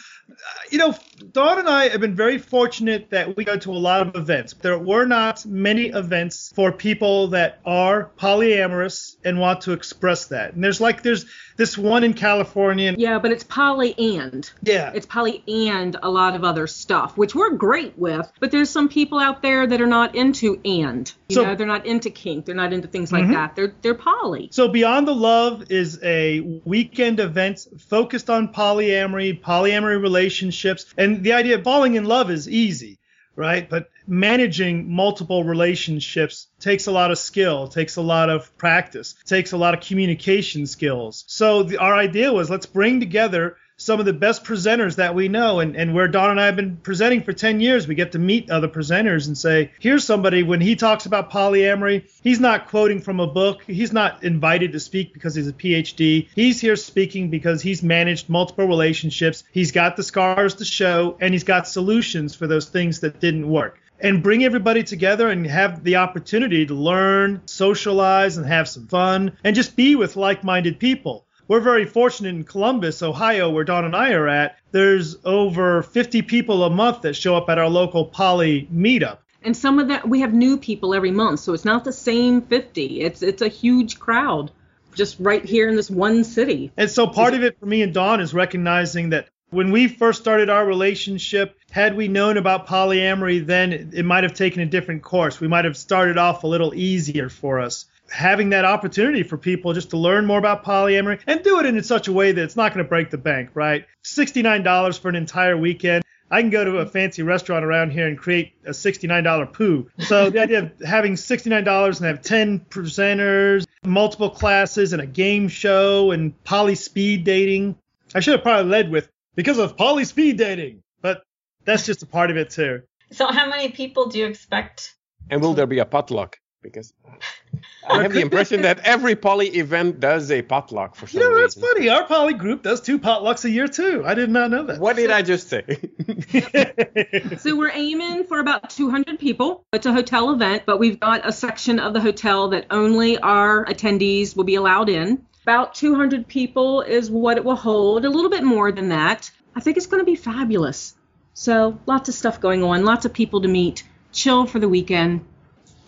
you 0.71 0.79
know, 0.79 0.95
Dawn 1.33 1.59
and 1.59 1.69
I 1.69 1.89
have 1.89 2.01
been 2.01 2.15
very 2.15 2.39
fortunate 2.39 3.11
that 3.11 3.37
we 3.37 3.45
go 3.45 3.57
to 3.57 3.71
a 3.71 3.77
lot 3.79 4.07
of 4.07 4.17
events. 4.17 4.55
There 4.55 4.79
were 4.79 5.05
not 5.05 5.45
many 5.47 5.87
events 5.87 6.53
for 6.55 6.73
people 6.73 7.29
that 7.29 7.61
are 7.65 8.11
polyamorous 8.19 9.17
and 9.25 9.39
want 9.39 9.63
to 9.63 9.73
express 9.73 10.27
that. 10.27 10.55
And 10.55 10.65
there's 10.65 10.81
like 10.81 11.03
there's 11.03 11.27
this 11.57 11.79
one 11.79 12.05
in 12.05 12.15
California. 12.15 12.95
Yeah, 12.97 13.19
but 13.19 13.31
it's 13.31 13.45
poly 13.45 13.95
and. 13.99 14.51
Yeah. 14.63 14.93
It's 14.95 15.07
poly 15.07 15.43
and 15.47 15.97
a 16.03 16.11
lot 16.11 16.35
of 16.35 16.45
other 16.45 16.67
stuff, 16.67 17.17
which 17.17 17.35
we're 17.35 17.51
great 17.51 17.99
with. 17.99 18.31
But 18.41 18.51
there's 18.51 18.71
some 18.71 18.89
people 18.89 19.19
out 19.19 19.43
there 19.43 19.67
that 19.67 19.81
are 19.81 19.87
not 19.87 20.15
into 20.15 20.61
and. 20.65 21.13
You 21.29 21.37
so, 21.37 21.45
know, 21.45 21.55
they're 21.55 21.67
not 21.67 21.87
into 21.87 22.11
kink. 22.11 22.45
They're 22.45 22.55
not 22.55 22.73
into 22.73 22.89
things 22.89 23.13
like 23.13 23.25
mm-hmm. 23.25 23.33
that. 23.33 23.57
They're 23.57 23.75
they're 23.83 23.95
poly. 23.95 24.49
So 24.53 24.69
Beyond 24.69 25.09
the 25.09 25.15
Love 25.15 25.71
is 25.71 26.01
a 26.03 26.41
weekend 26.65 27.21
event 27.21 27.67
focused 27.79 28.31
on 28.31 28.53
polyamory, 28.53 29.41
polyamory 29.41 30.01
relationships, 30.01 30.93
and 30.99 31.23
the 31.23 31.33
idea 31.33 31.57
of 31.57 31.65
falling 31.65 31.95
in 31.95 32.05
love 32.05 32.31
is 32.31 32.49
easy 32.49 32.99
right? 33.37 33.69
But 33.69 33.91
managing 34.07 34.91
multiple 34.91 35.45
relationships 35.45 36.49
takes 36.61 36.87
a 36.87 36.93
lot 36.93 37.11
of 37.11 37.19
skill, 37.19 37.69
takes 37.69 37.97
a 37.97 38.03
lot 38.03 38.31
of 38.31 38.57
practice, 38.59 39.15
takes 39.25 39.53
a 39.53 39.57
lot 39.57 39.75
of 39.75 39.81
communication 39.81 40.67
skills. 40.67 41.25
So 41.27 41.63
the, 41.63 41.79
our 41.79 41.95
idea 41.95 42.33
was 42.33 42.51
let's 42.51 42.67
bring 42.67 43.01
together 43.01 43.57
some 43.77 43.99
of 43.99 44.07
the 44.07 44.13
best 44.13 44.45
presenters 44.45 44.97
that 44.97 45.15
we 45.15 45.29
know. 45.29 45.61
And, 45.61 45.77
and 45.77 45.95
where 45.95 46.09
Dawn 46.09 46.31
and 46.31 46.41
I 46.41 46.47
have 46.47 46.57
been 46.57 46.77
presenting 46.77 47.23
for 47.23 47.33
10 47.33 47.61
years, 47.61 47.89
we 47.89 47.95
get 47.95 48.13
to 48.13 48.19
meet 48.19 48.51
other 48.51 48.69
presenters 48.69 49.27
and 49.27 49.37
say, 49.37 49.73
here's 49.81 50.05
somebody, 50.05 50.43
when 50.43 50.61
he 50.61 50.77
talks 50.77 51.07
about 51.07 51.31
polyamory, 51.31 52.09
he's 52.23 52.41
not 52.41 52.69
quoting 52.69 53.01
from 53.01 53.21
a 53.21 53.27
book. 53.27 53.63
He's 53.67 53.93
not 53.93 54.23
invited 54.23 54.73
to 54.73 54.81
speak 54.81 55.13
because 55.13 55.35
he's 55.35 55.49
a 55.49 55.53
PhD. 55.53 56.29
He's 56.35 56.61
here 56.61 56.77
speaking 56.77 57.31
because 57.31 57.63
he's 57.63 57.83
managed 57.83 58.29
multiple 58.29 58.67
relationships. 58.67 59.45
He's 59.51 59.73
got 59.73 59.97
the 59.97 60.03
scars 60.03 60.55
to 60.57 60.65
show, 60.65 61.17
and 61.21 61.35
he's 61.35 61.45
got 61.45 61.67
solutions 61.67 62.35
for 62.35 62.47
those 62.47 62.69
things 62.69 63.01
that 63.01 63.21
didn't 63.21 63.49
work 63.49 63.81
and 64.01 64.23
bring 64.23 64.45
everybody 64.45 64.83
together 64.83 65.29
and 65.29 65.47
have 65.47 65.85
the 65.85 65.97
opportunity 65.97 66.67
to 66.67 66.75
learn, 66.75 67.43
socialize, 67.47 68.37
and 68.37 68.47
have 68.47 68.69
some 68.69 68.87
fun, 68.87 69.37
and 69.45 69.55
just 69.57 69.77
be 69.77 69.97
with 69.97 70.17
like 70.17 70.45
minded 70.45 70.79
people. 70.79 71.27
We're 71.47 71.61
very 71.61 71.85
fortunate 71.85 72.31
in 72.31 72.45
Columbus, 72.45 73.03
Ohio, 73.03 73.51
where 73.51 73.65
Dawn 73.65 73.85
and 73.85 73.95
I 73.95 74.13
are 74.13 74.29
at. 74.29 74.57
There's 74.71 75.17
over 75.25 75.83
50 75.83 76.23
people 76.23 76.65
a 76.65 76.71
month 76.71 77.03
that 77.03 77.15
show 77.15 77.37
up 77.37 77.51
at 77.51 77.59
our 77.59 77.69
local 77.69 78.07
poly 78.07 78.67
meetup. 78.73 79.19
And 79.43 79.55
some 79.55 79.79
of 79.79 79.89
that 79.89 80.09
we 80.09 80.21
have 80.21 80.33
new 80.33 80.57
people 80.57 80.95
every 80.95 81.11
month, 81.11 81.41
so 81.41 81.53
it's 81.53 81.67
not 81.67 81.85
the 81.85 81.93
same 81.93 82.41
50. 82.41 83.03
It's 83.03 83.23
it's 83.23 83.43
a 83.43 83.49
huge 83.49 83.99
crowd 83.99 84.51
just 84.95 85.17
right 85.21 85.45
here 85.45 85.69
in 85.69 85.77
this 85.77 85.91
one 85.91 86.25
city. 86.25 86.73
And 86.79 86.91
so 86.91 87.07
part 87.07 87.35
of 87.35 87.43
it 87.43 87.59
for 87.61 87.67
me 87.67 87.83
and 87.83 87.93
Dawn 87.93 88.21
is 88.21 88.33
recognizing 88.33 89.11
that 89.11 89.29
when 89.51 89.71
we 89.71 89.89
first 89.89 90.21
started 90.21 90.51
our 90.51 90.67
relationship, 90.67 91.57
had 91.71 91.97
we 91.97 92.09
known 92.09 92.37
about 92.37 92.67
polyamory 92.67 93.45
then, 93.45 93.73
it 93.73 94.05
might 94.05 94.25
have 94.25 94.35
taken 94.35 94.63
a 94.63 94.67
different 94.67 95.03
course. 95.03 95.41
We 95.41 95.49
might 95.49 95.65
have 95.65 95.77
started 95.77 96.19
off 96.19 96.45
a 96.45 96.47
little 96.47 96.75
easier 96.75 97.29
for 97.29 97.61
us 97.61 97.87
having 98.11 98.51
that 98.51 98.65
opportunity 98.65 99.23
for 99.23 99.37
people 99.37 99.73
just 99.73 99.91
to 99.91 99.97
learn 99.97 100.27
more 100.27 100.39
about 100.39 100.65
polyamory 100.65 101.21
and 101.27 101.43
do 101.43 101.59
it 101.61 101.67
in 101.67 101.83
such 101.83 102.09
a 102.09 102.13
way 102.13 102.33
that 102.33 102.43
it's 102.43 102.57
not 102.57 102.73
going 102.73 102.85
to 102.85 102.89
break 102.89 103.11
the 103.11 103.19
bank, 103.19 103.51
right? 103.55 103.87
$69 104.05 104.99
for 104.99 105.09
an 105.09 105.17
entire 105.17 105.57
weekend. 105.57 106.05
I 106.31 106.41
can 106.41 106.51
go 106.51 106.65
to 106.65 106.79
a 106.79 106.87
fancy 106.87 107.23
restaurant 107.23 107.65
around 107.65 107.91
here 107.91 108.09
and 108.09 108.19
create 108.19 108.53
a 108.65 108.71
$69 108.71 109.53
poo. 109.53 109.89
So 110.01 110.31
the 110.31 110.41
idea 110.41 110.59
of 110.61 110.73
having 110.85 111.15
$69 111.15 111.97
and 111.97 112.07
have 112.07 112.23
10 112.23 112.61
presenters, 112.71 113.67
multiple 113.85 114.31
classes, 114.31 114.93
and 114.93 115.03
a 115.03 115.07
game 115.07 115.49
show 115.49 116.11
and 116.11 116.43
poly 116.45 116.75
speed 116.75 117.25
dating. 117.25 117.77
I 118.15 118.21
should 118.21 118.33
have 118.33 118.43
probably 118.43 118.71
led 118.71 118.91
with 118.91 119.11
because 119.35 119.59
of 119.59 119.77
poly 119.77 120.05
speed 120.05 120.37
dating, 120.39 120.83
but 121.01 121.23
that's 121.65 121.87
just 121.87 122.03
a 122.03 122.07
part 122.07 122.31
of 122.31 122.37
it 122.37 122.51
too. 122.51 122.83
So 123.13 123.27
how 123.27 123.49
many 123.49 123.71
people 123.71 124.09
do 124.09 124.19
you 124.19 124.27
expect? 124.27 124.95
And 125.31 125.41
will 125.41 125.55
there 125.55 125.67
be 125.67 125.79
a 125.79 125.85
potluck? 125.85 126.39
Because 126.63 126.95
I 127.89 128.03
have 128.03 128.13
the 128.15 128.21
impression 128.23 128.63
that 128.63 128.81
every 128.81 129.15
poly 129.15 129.49
event 129.49 130.01
does 130.01 130.31
a 130.31 130.41
potluck 130.41 130.95
for 130.95 131.07
some 131.07 131.21
You 131.21 131.29
know, 131.29 131.39
that's 131.39 131.57
reason. 131.57 131.75
funny. 131.75 131.89
Our 131.91 132.07
poly 132.07 132.33
group 132.33 132.63
does 132.63 132.81
two 132.81 132.99
potlucks 132.99 133.45
a 133.45 133.51
year 133.51 133.69
too. 133.69 134.03
I 134.07 134.15
did 134.15 134.31
not 134.31 134.51
know 134.51 134.65
that. 134.65 134.81
What 134.81 134.97
did 134.97 135.11
I 135.11 135.21
just 135.23 135.49
say? 135.49 135.65
So 137.39 137.57
we're 137.57 137.73
aiming 137.73 138.25
for 138.25 138.39
about 138.41 138.71
200 138.71 139.19
people. 139.19 139.65
It's 139.73 139.87
a 139.87 139.93
hotel 139.93 140.31
event, 140.31 140.63
but 140.67 140.79
we've 140.79 140.99
got 140.99 141.27
a 141.29 141.33
section 141.33 141.79
of 141.79 141.93
the 141.93 142.01
hotel 142.01 142.49
that 142.51 142.67
only 142.71 143.19
our 143.19 143.65
attendees 143.67 144.35
will 144.37 144.45
be 144.45 144.55
allowed 144.55 144.89
in. 144.89 145.25
About 145.45 145.75
200 145.75 146.27
people 146.27 146.81
is 146.81 147.11
what 147.11 147.37
it 147.37 147.45
will 147.45 147.55
hold, 147.55 148.07
a 148.07 148.09
little 148.11 148.31
bit 148.31 148.45
more 148.45 148.73
than 148.73 148.89
that. 148.89 149.31
I 149.55 149.61
think 149.61 149.77
it's 149.77 149.87
going 149.87 150.01
to 150.01 150.07
be 150.07 150.17
fabulous. 150.17 150.95
So 151.35 151.79
lots 151.85 152.09
of 152.09 152.15
stuff 152.15 152.41
going 152.41 152.63
on, 152.63 152.85
lots 152.85 153.05
of 153.05 153.13
people 153.13 153.43
to 153.43 153.49
meet, 153.49 153.85
chill 154.13 154.47
for 154.47 154.59
the 154.59 154.69
weekend. 154.69 155.23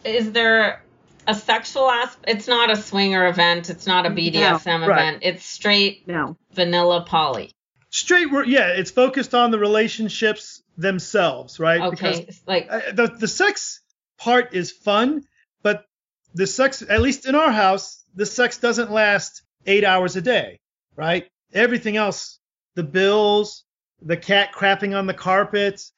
Is 0.04 0.32
there 0.32 0.82
a 1.26 1.34
sexual 1.34 1.90
aspect? 1.90 2.28
It's 2.28 2.46
not 2.46 2.70
a 2.70 2.76
swinger 2.76 3.26
event. 3.28 3.70
It's 3.70 3.86
not 3.86 4.04
a 4.04 4.10
BDSM 4.10 4.80
No, 4.80 4.86
right. 4.88 5.00
event. 5.00 5.18
It's 5.22 5.44
straight 5.46 6.06
No. 6.06 6.36
vanilla 6.52 7.06
poly. 7.08 7.50
Straight, 7.88 8.28
yeah, 8.46 8.68
it's 8.68 8.90
focused 8.90 9.34
on 9.34 9.50
the 9.50 9.58
relationships 9.58 10.62
themselves, 10.76 11.58
right? 11.58 11.80
Okay, 11.80 12.28
like 12.46 12.66
uh, 12.68 12.80
the 12.92 13.06
the 13.06 13.28
sex 13.28 13.80
part 14.18 14.52
is 14.54 14.70
fun, 14.70 15.24
but 15.62 15.86
the 16.34 16.46
sex, 16.46 16.82
at 16.86 17.00
least 17.00 17.26
in 17.26 17.34
our 17.34 17.50
house, 17.50 18.04
the 18.14 18.26
sex 18.26 18.58
doesn't 18.58 18.90
last 18.90 19.42
eight 19.66 19.84
hours 19.84 20.16
a 20.16 20.22
day, 20.22 20.60
right? 20.96 21.26
Everything 21.52 21.96
else, 21.96 22.38
the 22.74 22.82
bills, 22.82 23.64
the 24.02 24.16
cat 24.16 24.52
crapping 24.54 24.96
on 24.96 25.06
the 25.06 25.14
carpets, 25.14 25.92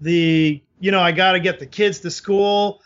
the 0.00 0.62
you 0.80 0.90
know 0.90 1.00
I 1.00 1.12
got 1.12 1.32
to 1.32 1.40
get 1.40 1.58
the 1.58 1.66
kids 1.66 2.00
to 2.00 2.10
school, 2.10 2.82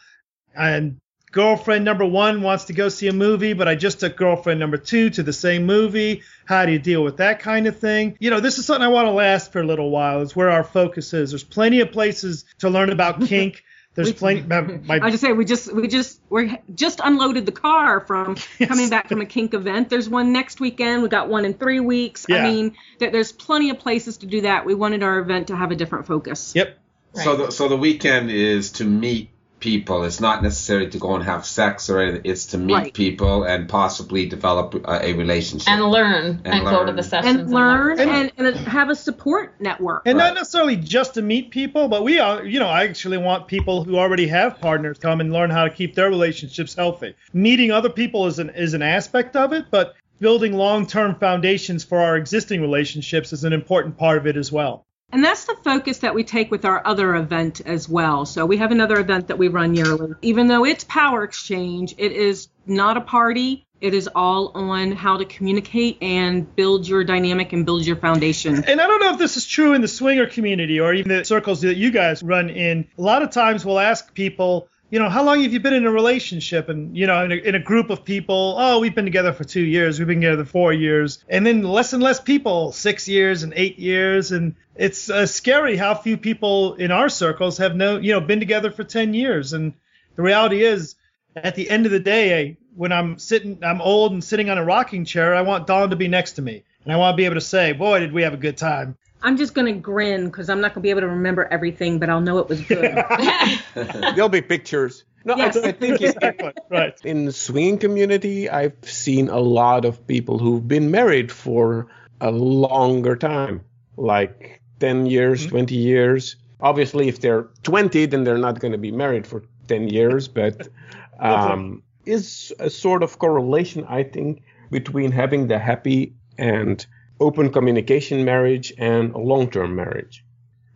and 0.54 0.98
girlfriend 1.30 1.84
number 1.84 2.04
one 2.04 2.42
wants 2.42 2.64
to 2.64 2.72
go 2.72 2.88
see 2.88 3.08
a 3.08 3.12
movie, 3.12 3.52
but 3.52 3.68
I 3.68 3.74
just 3.74 4.00
took 4.00 4.16
girlfriend 4.16 4.58
number 4.60 4.76
two 4.76 5.10
to 5.10 5.22
the 5.22 5.32
same 5.32 5.66
movie. 5.66 6.22
How 6.46 6.64
do 6.66 6.72
you 6.72 6.78
deal 6.78 7.04
with 7.04 7.18
that 7.18 7.40
kind 7.40 7.66
of 7.66 7.78
thing? 7.78 8.16
You 8.20 8.30
know, 8.30 8.40
this 8.40 8.58
is 8.58 8.66
something 8.66 8.84
I 8.84 8.88
want 8.88 9.06
to 9.06 9.12
last 9.12 9.52
for 9.52 9.60
a 9.60 9.66
little 9.66 9.90
while. 9.90 10.20
Is 10.20 10.36
where 10.36 10.50
our 10.50 10.64
focus 10.64 11.12
is. 11.12 11.30
There's 11.30 11.44
plenty 11.44 11.80
of 11.80 11.92
places 11.92 12.44
to 12.58 12.70
learn 12.70 12.90
about 12.90 13.20
kink. 13.26 13.62
There's 13.94 14.12
plenty. 14.12 14.42
My, 14.48 14.60
my- 14.60 15.00
I 15.02 15.10
just 15.10 15.22
say 15.22 15.32
we 15.32 15.44
just 15.44 15.72
we 15.72 15.88
just 15.88 16.20
we 16.30 16.56
just 16.74 17.00
unloaded 17.02 17.46
the 17.46 17.52
car 17.52 18.00
from 18.00 18.36
coming 18.66 18.88
back 18.90 19.08
from 19.08 19.20
a 19.20 19.26
kink 19.26 19.54
event. 19.54 19.90
There's 19.90 20.08
one 20.08 20.32
next 20.32 20.60
weekend. 20.60 21.02
We 21.02 21.08
got 21.08 21.28
one 21.28 21.44
in 21.44 21.54
three 21.54 21.80
weeks. 21.80 22.26
Yeah. 22.28 22.36
I 22.36 22.42
mean, 22.50 22.76
there, 23.00 23.10
there's 23.10 23.32
plenty 23.32 23.70
of 23.70 23.78
places 23.78 24.18
to 24.18 24.26
do 24.26 24.42
that. 24.42 24.64
We 24.66 24.74
wanted 24.74 25.02
our 25.02 25.18
event 25.18 25.48
to 25.48 25.56
have 25.56 25.70
a 25.70 25.74
different 25.76 26.06
focus. 26.06 26.52
yep. 26.54 26.78
So 27.14 27.36
the 27.36 27.50
so 27.50 27.68
the 27.68 27.76
weekend 27.76 28.30
is 28.30 28.72
to 28.72 28.84
meet 28.84 29.30
people. 29.60 30.04
It's 30.04 30.20
not 30.20 30.42
necessarily 30.42 30.88
to 30.90 30.98
go 30.98 31.14
and 31.14 31.24
have 31.24 31.44
sex 31.44 31.90
or 31.90 32.00
anything. 32.00 32.22
It's 32.24 32.46
to 32.46 32.58
meet 32.58 32.74
Right. 32.74 32.94
people 32.94 33.08
people 33.08 33.44
and 33.44 33.68
possibly 33.68 34.26
develop 34.26 34.74
a, 34.86 35.06
a 35.08 35.12
relationship. 35.14 35.68
and 35.68 35.82
learn 35.84 36.40
and, 36.44 36.64
go 36.64 36.84
to 36.84 36.92
the 36.92 37.02
sessions 37.02 37.40
And 37.40 37.50
learn 37.50 37.98
And- 37.98 38.10
and, 38.10 38.32
and 38.36 38.56
have 38.68 38.90
a 38.90 38.94
support 38.94 39.54
network. 39.60 40.02
And 40.04 40.18
Right. 40.18 40.26
not 40.26 40.34
necessarily 40.34 40.76
just 40.76 41.14
to 41.14 41.22
meet 41.22 41.50
people, 41.50 41.88
but 41.88 42.04
we 42.04 42.18
are, 42.18 42.44
you 42.44 42.60
know, 42.60 42.68
I 42.68 42.84
actually 42.84 43.18
want 43.18 43.46
people 43.48 43.84
who 43.84 43.96
already 43.98 44.28
have 44.28 44.60
partners 44.60 44.98
come 44.98 45.20
and 45.20 45.32
learn 45.32 45.50
how 45.50 45.64
to 45.64 45.70
keep 45.70 45.94
their 45.94 46.10
relationships 46.10 46.74
healthy. 46.74 47.14
Meeting 47.32 47.70
other 47.70 47.88
people 47.90 48.26
is 48.26 48.38
an 48.38 48.50
is 48.50 48.74
an 48.74 48.82
aspect 48.82 49.34
of 49.36 49.52
it, 49.52 49.64
but 49.70 49.94
building 50.20 50.52
long-term 50.52 51.14
foundations 51.16 51.84
for 51.84 51.98
our 52.00 52.16
existing 52.16 52.60
relationships 52.60 53.32
is 53.32 53.44
an 53.44 53.52
important 53.52 53.96
part 53.96 54.18
of 54.18 54.26
it 54.26 54.36
as 54.36 54.50
well. 54.52 54.84
And 55.10 55.24
that's 55.24 55.46
the 55.46 55.56
focus 55.64 55.98
that 55.98 56.14
we 56.14 56.22
take 56.22 56.50
with 56.50 56.64
our 56.64 56.86
other 56.86 57.16
event 57.16 57.62
as 57.64 57.88
well. 57.88 58.26
So 58.26 58.44
we 58.44 58.58
have 58.58 58.72
another 58.72 59.00
event 59.00 59.28
that 59.28 59.38
we 59.38 59.48
run 59.48 59.74
yearly. 59.74 60.14
Even 60.20 60.48
though 60.48 60.66
it's 60.66 60.84
Power 60.84 61.24
Exchange, 61.24 61.94
it 61.96 62.12
is 62.12 62.48
not 62.66 62.98
a 62.98 63.00
party. 63.00 63.66
It 63.80 63.94
is 63.94 64.08
all 64.14 64.50
on 64.54 64.92
how 64.92 65.16
to 65.18 65.24
communicate 65.24 65.98
and 66.02 66.54
build 66.56 66.86
your 66.86 67.04
dynamic 67.04 67.52
and 67.52 67.64
build 67.64 67.86
your 67.86 67.96
foundation. 67.96 68.64
And 68.64 68.80
I 68.80 68.86
don't 68.86 69.00
know 69.00 69.12
if 69.12 69.18
this 69.18 69.36
is 69.36 69.46
true 69.46 69.72
in 69.72 69.80
the 69.80 69.88
swinger 69.88 70.26
community 70.26 70.80
or 70.80 70.92
even 70.92 71.16
the 71.16 71.24
circles 71.24 71.60
that 71.60 71.76
you 71.76 71.90
guys 71.90 72.22
run 72.22 72.50
in. 72.50 72.88
A 72.98 73.02
lot 73.02 73.22
of 73.22 73.30
times 73.30 73.64
we'll 73.64 73.78
ask 73.78 74.12
people, 74.12 74.68
you 74.90 74.98
know, 74.98 75.10
how 75.10 75.22
long 75.22 75.42
have 75.42 75.52
you 75.52 75.60
been 75.60 75.74
in 75.74 75.86
a 75.86 75.90
relationship? 75.90 76.68
And, 76.68 76.96
you 76.96 77.06
know, 77.06 77.22
in 77.22 77.32
a, 77.32 77.34
in 77.34 77.54
a 77.54 77.58
group 77.58 77.90
of 77.90 78.04
people, 78.04 78.56
oh, 78.58 78.78
we've 78.78 78.94
been 78.94 79.04
together 79.04 79.32
for 79.32 79.44
two 79.44 79.62
years, 79.62 79.98
we've 79.98 80.08
been 80.08 80.20
together 80.20 80.44
four 80.44 80.72
years. 80.72 81.22
And 81.28 81.46
then 81.46 81.62
less 81.62 81.92
and 81.92 82.02
less 82.02 82.20
people, 82.20 82.72
six 82.72 83.06
years 83.06 83.42
and 83.42 83.52
eight 83.54 83.78
years. 83.78 84.32
And 84.32 84.54
it's 84.76 85.10
uh, 85.10 85.26
scary 85.26 85.76
how 85.76 85.94
few 85.94 86.16
people 86.16 86.74
in 86.74 86.90
our 86.90 87.10
circles 87.10 87.58
have 87.58 87.76
no, 87.76 87.98
you 87.98 88.12
know, 88.12 88.20
been 88.20 88.40
together 88.40 88.70
for 88.70 88.82
10 88.82 89.12
years. 89.12 89.52
And 89.52 89.74
the 90.16 90.22
reality 90.22 90.62
is, 90.62 90.94
at 91.36 91.54
the 91.54 91.68
end 91.68 91.84
of 91.84 91.92
the 91.92 92.00
day, 92.00 92.56
when 92.74 92.90
I'm 92.90 93.18
sitting, 93.18 93.58
I'm 93.62 93.82
old 93.82 94.12
and 94.12 94.24
sitting 94.24 94.48
on 94.48 94.56
a 94.56 94.64
rocking 94.64 95.04
chair, 95.04 95.34
I 95.34 95.42
want 95.42 95.66
Dawn 95.66 95.90
to 95.90 95.96
be 95.96 96.08
next 96.08 96.32
to 96.32 96.42
me. 96.42 96.64
And 96.84 96.92
I 96.92 96.96
want 96.96 97.12
to 97.12 97.16
be 97.16 97.26
able 97.26 97.34
to 97.34 97.40
say, 97.42 97.72
boy, 97.72 98.00
did 98.00 98.12
we 98.12 98.22
have 98.22 98.34
a 98.34 98.38
good 98.38 98.56
time. 98.56 98.96
I'm 99.22 99.36
just 99.36 99.54
going 99.54 99.66
to 99.72 99.80
grin 99.80 100.26
because 100.26 100.48
I'm 100.48 100.60
not 100.60 100.74
going 100.74 100.82
to 100.82 100.86
be 100.86 100.90
able 100.90 101.00
to 101.00 101.08
remember 101.08 101.46
everything, 101.50 101.98
but 101.98 102.08
I'll 102.08 102.20
know 102.20 102.38
it 102.38 102.48
was 102.48 102.60
good. 102.60 102.82
There'll 103.74 104.28
be 104.28 104.42
pictures. 104.42 105.04
No, 105.24 105.36
Yes. 105.36 105.56
I, 105.56 105.68
I 105.68 105.72
think 105.72 106.00
it's, 106.00 106.16
right. 106.70 106.94
in 107.04 107.24
the 107.24 107.32
swinging 107.32 107.78
community, 107.78 108.48
I've 108.48 108.76
seen 108.82 109.28
a 109.28 109.38
lot 109.40 109.84
of 109.84 110.06
people 110.06 110.38
who've 110.38 110.66
been 110.66 110.90
married 110.90 111.32
for 111.32 111.88
a 112.20 112.30
longer 112.30 113.16
time, 113.16 113.62
like 113.96 114.62
10 114.80 115.06
years, 115.06 115.46
20 115.46 115.74
years. 115.74 116.36
Obviously, 116.60 117.08
if 117.08 117.20
they're 117.20 117.48
20, 117.64 118.06
then 118.06 118.24
they're 118.24 118.38
not 118.38 118.60
going 118.60 118.72
to 118.72 118.78
be 118.78 118.92
married 118.92 119.26
for 119.26 119.42
10 119.66 119.88
years, 119.88 120.28
but 120.28 120.68
um, 121.20 121.82
is 122.06 122.52
a 122.58 122.70
sort 122.70 123.02
of 123.02 123.18
correlation, 123.18 123.84
I 123.88 124.04
think, 124.04 124.42
between 124.70 125.12
having 125.12 125.48
the 125.48 125.58
happy 125.58 126.14
and 126.38 126.86
open 127.20 127.50
communication 127.52 128.24
marriage 128.24 128.72
and 128.78 129.14
a 129.14 129.18
long-term 129.18 129.74
marriage. 129.74 130.24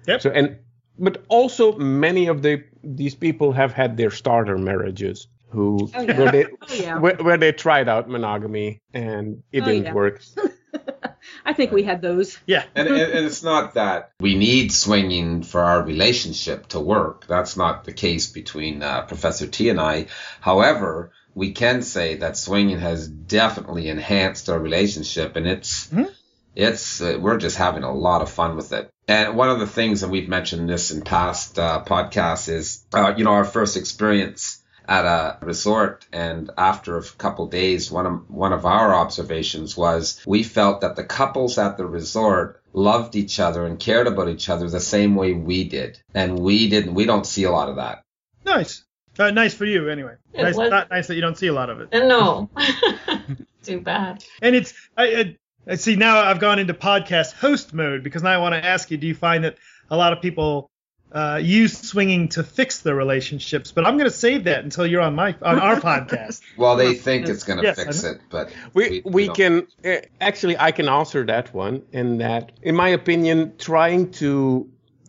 Yep. 0.06 0.22
So 0.22 0.30
and 0.30 0.58
but 0.98 1.24
also 1.28 1.76
many 1.76 2.26
of 2.28 2.42
the 2.42 2.64
these 2.84 3.14
people 3.14 3.52
have 3.52 3.72
had 3.72 3.96
their 3.96 4.10
starter 4.10 4.58
marriages 4.58 5.28
who 5.50 5.90
Oh, 5.94 6.00
yeah. 6.02 6.18
where 6.18 6.32
they 6.32 6.44
Oh, 6.62 6.74
yeah. 6.74 6.98
where, 6.98 7.16
where 7.16 7.36
they 7.38 7.52
tried 7.52 7.88
out 7.88 8.08
monogamy 8.08 8.80
and 8.92 9.42
it 9.52 9.62
Oh, 9.62 9.66
didn't 9.66 9.84
yeah. 9.84 9.92
work. 9.94 10.22
I 11.44 11.52
think 11.52 11.70
we 11.72 11.82
had 11.84 12.02
those. 12.02 12.38
Yeah. 12.46 12.64
And, 12.74 12.88
and, 12.88 12.96
and 12.96 13.26
it's 13.26 13.42
not 13.42 13.74
that 13.74 14.10
we 14.20 14.34
need 14.34 14.72
swinging 14.72 15.42
for 15.42 15.60
our 15.60 15.82
relationship 15.82 16.68
to 16.68 16.80
work. 16.80 17.26
That's 17.28 17.56
not 17.56 17.84
the 17.84 17.92
case 17.92 18.26
between 18.30 18.82
uh, 18.82 19.02
Professor 19.02 19.46
T 19.46 19.68
and 19.68 19.80
I. 19.80 20.06
However, 20.40 21.12
we 21.34 21.52
can 21.52 21.82
say 21.82 22.16
that 22.16 22.36
swinging 22.36 22.78
has 22.80 23.06
definitely 23.08 23.88
enhanced 23.88 24.48
our 24.50 24.58
relationship, 24.58 25.36
and 25.36 25.46
it's 25.46 25.90
it's 26.54 27.00
uh, 27.00 27.18
we're 27.20 27.38
just 27.38 27.56
having 27.56 27.82
a 27.82 27.92
lot 27.94 28.22
of 28.22 28.30
fun 28.30 28.56
with 28.56 28.72
it. 28.72 28.90
And 29.08 29.36
one 29.36 29.50
of 29.50 29.58
the 29.58 29.66
things, 29.66 30.02
and 30.02 30.12
we've 30.12 30.28
mentioned 30.28 30.68
this 30.68 30.90
in 30.90 31.02
past 31.02 31.58
uh, 31.58 31.82
podcasts, 31.86 32.48
is 32.48 32.84
uh, 32.92 33.14
you 33.16 33.24
know 33.24 33.32
our 33.32 33.44
first 33.44 33.76
experience 33.76 34.58
at 34.88 35.04
a 35.04 35.38
resort 35.42 36.04
and 36.12 36.50
after 36.58 36.98
a 36.98 37.02
couple 37.04 37.46
days 37.46 37.88
one 37.90 38.04
of 38.04 38.28
one 38.28 38.52
of 38.52 38.66
our 38.66 38.92
observations 38.92 39.76
was 39.76 40.20
we 40.26 40.42
felt 40.42 40.80
that 40.80 40.96
the 40.96 41.04
couples 41.04 41.56
at 41.56 41.76
the 41.76 41.86
resort 41.86 42.60
loved 42.72 43.14
each 43.14 43.38
other 43.38 43.64
and 43.64 43.78
cared 43.78 44.08
about 44.08 44.28
each 44.28 44.48
other 44.48 44.68
the 44.68 44.80
same 44.80 45.14
way 45.14 45.32
we 45.34 45.62
did 45.62 46.02
and 46.14 46.36
we 46.36 46.68
didn't 46.68 46.94
we 46.94 47.04
don't 47.06 47.26
see 47.28 47.44
a 47.44 47.50
lot 47.52 47.68
of 47.68 47.76
that 47.76 48.02
Nice. 48.44 48.84
Uh, 49.18 49.30
nice 49.30 49.54
for 49.54 49.66
you, 49.66 49.88
anyway. 49.88 50.14
It 50.32 50.42
Nice, 50.42 50.56
was- 50.56 50.70
not 50.70 50.90
nice 50.90 51.06
that 51.06 51.14
you 51.14 51.20
don't 51.20 51.38
see 51.38 51.46
a 51.46 51.52
lot 51.52 51.70
of 51.70 51.80
it. 51.80 51.88
no. 51.92 52.50
Too 53.62 53.80
bad. 53.80 54.24
And 54.40 54.56
it's 54.56 54.74
I, 54.96 55.04
I, 55.04 55.20
I 55.20 55.36
see 55.76 55.96
now 55.96 56.18
I've 56.20 56.40
gone 56.40 56.58
into 56.58 56.74
podcast 56.74 57.32
host 57.34 57.72
mode 57.74 58.02
because 58.02 58.22
now 58.22 58.30
I 58.30 58.38
want 58.38 58.54
to 58.54 58.64
ask 58.64 58.90
you: 58.90 58.96
Do 58.96 59.06
you 59.06 59.14
find 59.14 59.44
that 59.44 59.56
a 59.90 59.96
lot 59.96 60.12
of 60.12 60.20
people 60.22 60.70
uh, 61.12 61.38
use 61.42 61.78
swinging 61.78 62.28
to 62.30 62.42
fix 62.42 62.80
their 62.80 62.94
relationships? 62.94 63.72
But 63.72 63.86
I'm 63.86 63.96
going 63.98 64.10
to 64.10 64.16
save 64.16 64.44
that 64.44 64.64
until 64.64 64.86
you're 64.86 65.00
on 65.02 65.14
my 65.14 65.34
on 65.42 65.58
our 65.58 65.76
podcast. 65.80 66.40
well 66.56 66.76
they 66.76 66.94
think 66.94 67.28
it's 67.28 67.44
going 67.44 67.58
to 67.58 67.64
Yes, 67.64 67.76
fix 67.76 68.04
it 68.04 68.20
but 68.30 68.52
We 68.74 69.02
we, 69.04 69.26
don't. 69.26 69.36
can 69.36 69.66
uh, 69.84 69.96
actually 70.20 70.56
I 70.58 70.72
can 70.72 70.88
answer 70.88 71.24
that 71.26 71.52
one 71.54 71.82
in 71.92 72.18
that 72.18 72.52
in 72.62 72.74
my 72.74 72.88
opinion 72.88 73.54
trying 73.58 74.10
to 74.12 74.68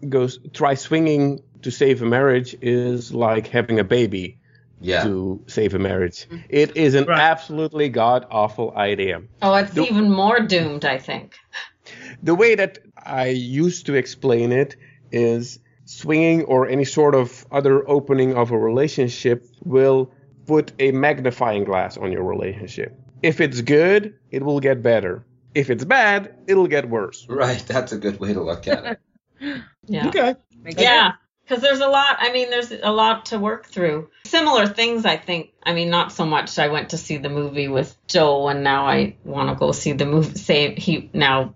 go 0.10 0.28
try 0.54 0.74
swinging 0.76 1.42
to 1.62 1.72
save 1.72 2.02
a 2.02 2.06
marriage 2.06 2.56
is 2.62 3.14
like 3.14 3.48
having 3.48 3.80
a 3.80 3.84
baby 3.86 4.38
yeah 4.84 5.04
to 5.04 5.44
save 5.48 5.74
a 5.74 5.80
marriage. 5.80 6.26
Mm-hmm. 6.26 6.38
It 6.50 6.78
is 6.78 6.94
an 6.94 7.06
Right. 7.06 7.20
absolutely 7.20 7.90
god 7.90 8.26
awful 8.30 8.74
idea. 8.76 9.22
Oh, 9.42 9.56
it's 9.56 9.78
even 9.78 10.12
more 10.12 10.40
doomed, 10.42 10.86
I 10.86 10.98
think. 11.00 11.36
the 12.24 12.36
way 12.36 12.56
that 12.56 12.80
I 12.98 13.28
used 13.28 13.86
to 13.88 13.96
explain 13.96 14.52
it 14.52 14.76
is 15.12 15.60
swinging 15.86 16.44
or 16.44 16.68
any 16.68 16.86
sort 16.86 17.16
of 17.16 17.46
other 17.52 17.88
opening 17.90 18.36
of 18.36 18.52
a 18.52 18.58
relationship 18.58 19.46
will 19.64 20.12
put 20.46 20.72
a 20.80 20.92
magnifying 20.92 21.64
glass 21.64 21.98
on 21.98 22.12
your 22.12 22.24
relationship. 22.24 22.98
If 23.22 23.40
it's 23.40 23.62
good, 23.62 24.16
it 24.32 24.44
will 24.44 24.60
get 24.60 24.82
better. 24.82 25.26
If 25.56 25.70
it's 25.70 25.86
bad, 25.86 26.36
it'll 26.48 26.68
get 26.68 26.90
worse. 26.90 27.26
Right, 27.30 27.64
that's 27.68 27.92
a 27.92 27.98
good 27.98 28.20
way 28.20 28.34
to 28.34 28.42
look 28.42 28.68
at 28.68 28.86
it. 28.86 29.00
yeah. 29.88 30.08
Okay. 30.08 30.36
Yeah, 30.78 31.14
because 31.44 31.62
there's 31.62 31.80
a 31.80 31.88
lot. 31.88 32.18
I 32.20 32.32
mean, 32.32 32.50
there's 32.50 32.72
a 32.72 32.92
lot 32.92 33.28
to 33.28 33.40
work 33.40 33.66
through. 33.66 34.10
Similar 34.26 34.68
things, 34.68 35.06
I 35.06 35.18
think. 35.18 35.52
I 35.64 35.74
mean, 35.74 35.90
not 35.90 36.12
so 36.12 36.26
much. 36.26 36.58
I 36.60 36.70
went 36.70 36.90
to 36.90 36.98
see 36.98 37.18
the 37.18 37.30
movie 37.30 37.68
with 37.68 37.96
Joe, 38.08 38.48
and 38.48 38.64
now 38.64 38.88
I 38.88 39.18
want 39.24 39.50
to 39.50 39.56
go 39.56 39.72
see 39.72 39.94
the 39.94 40.06
movie. 40.06 40.38
Same. 40.38 40.76
He 40.76 41.10
now 41.14 41.56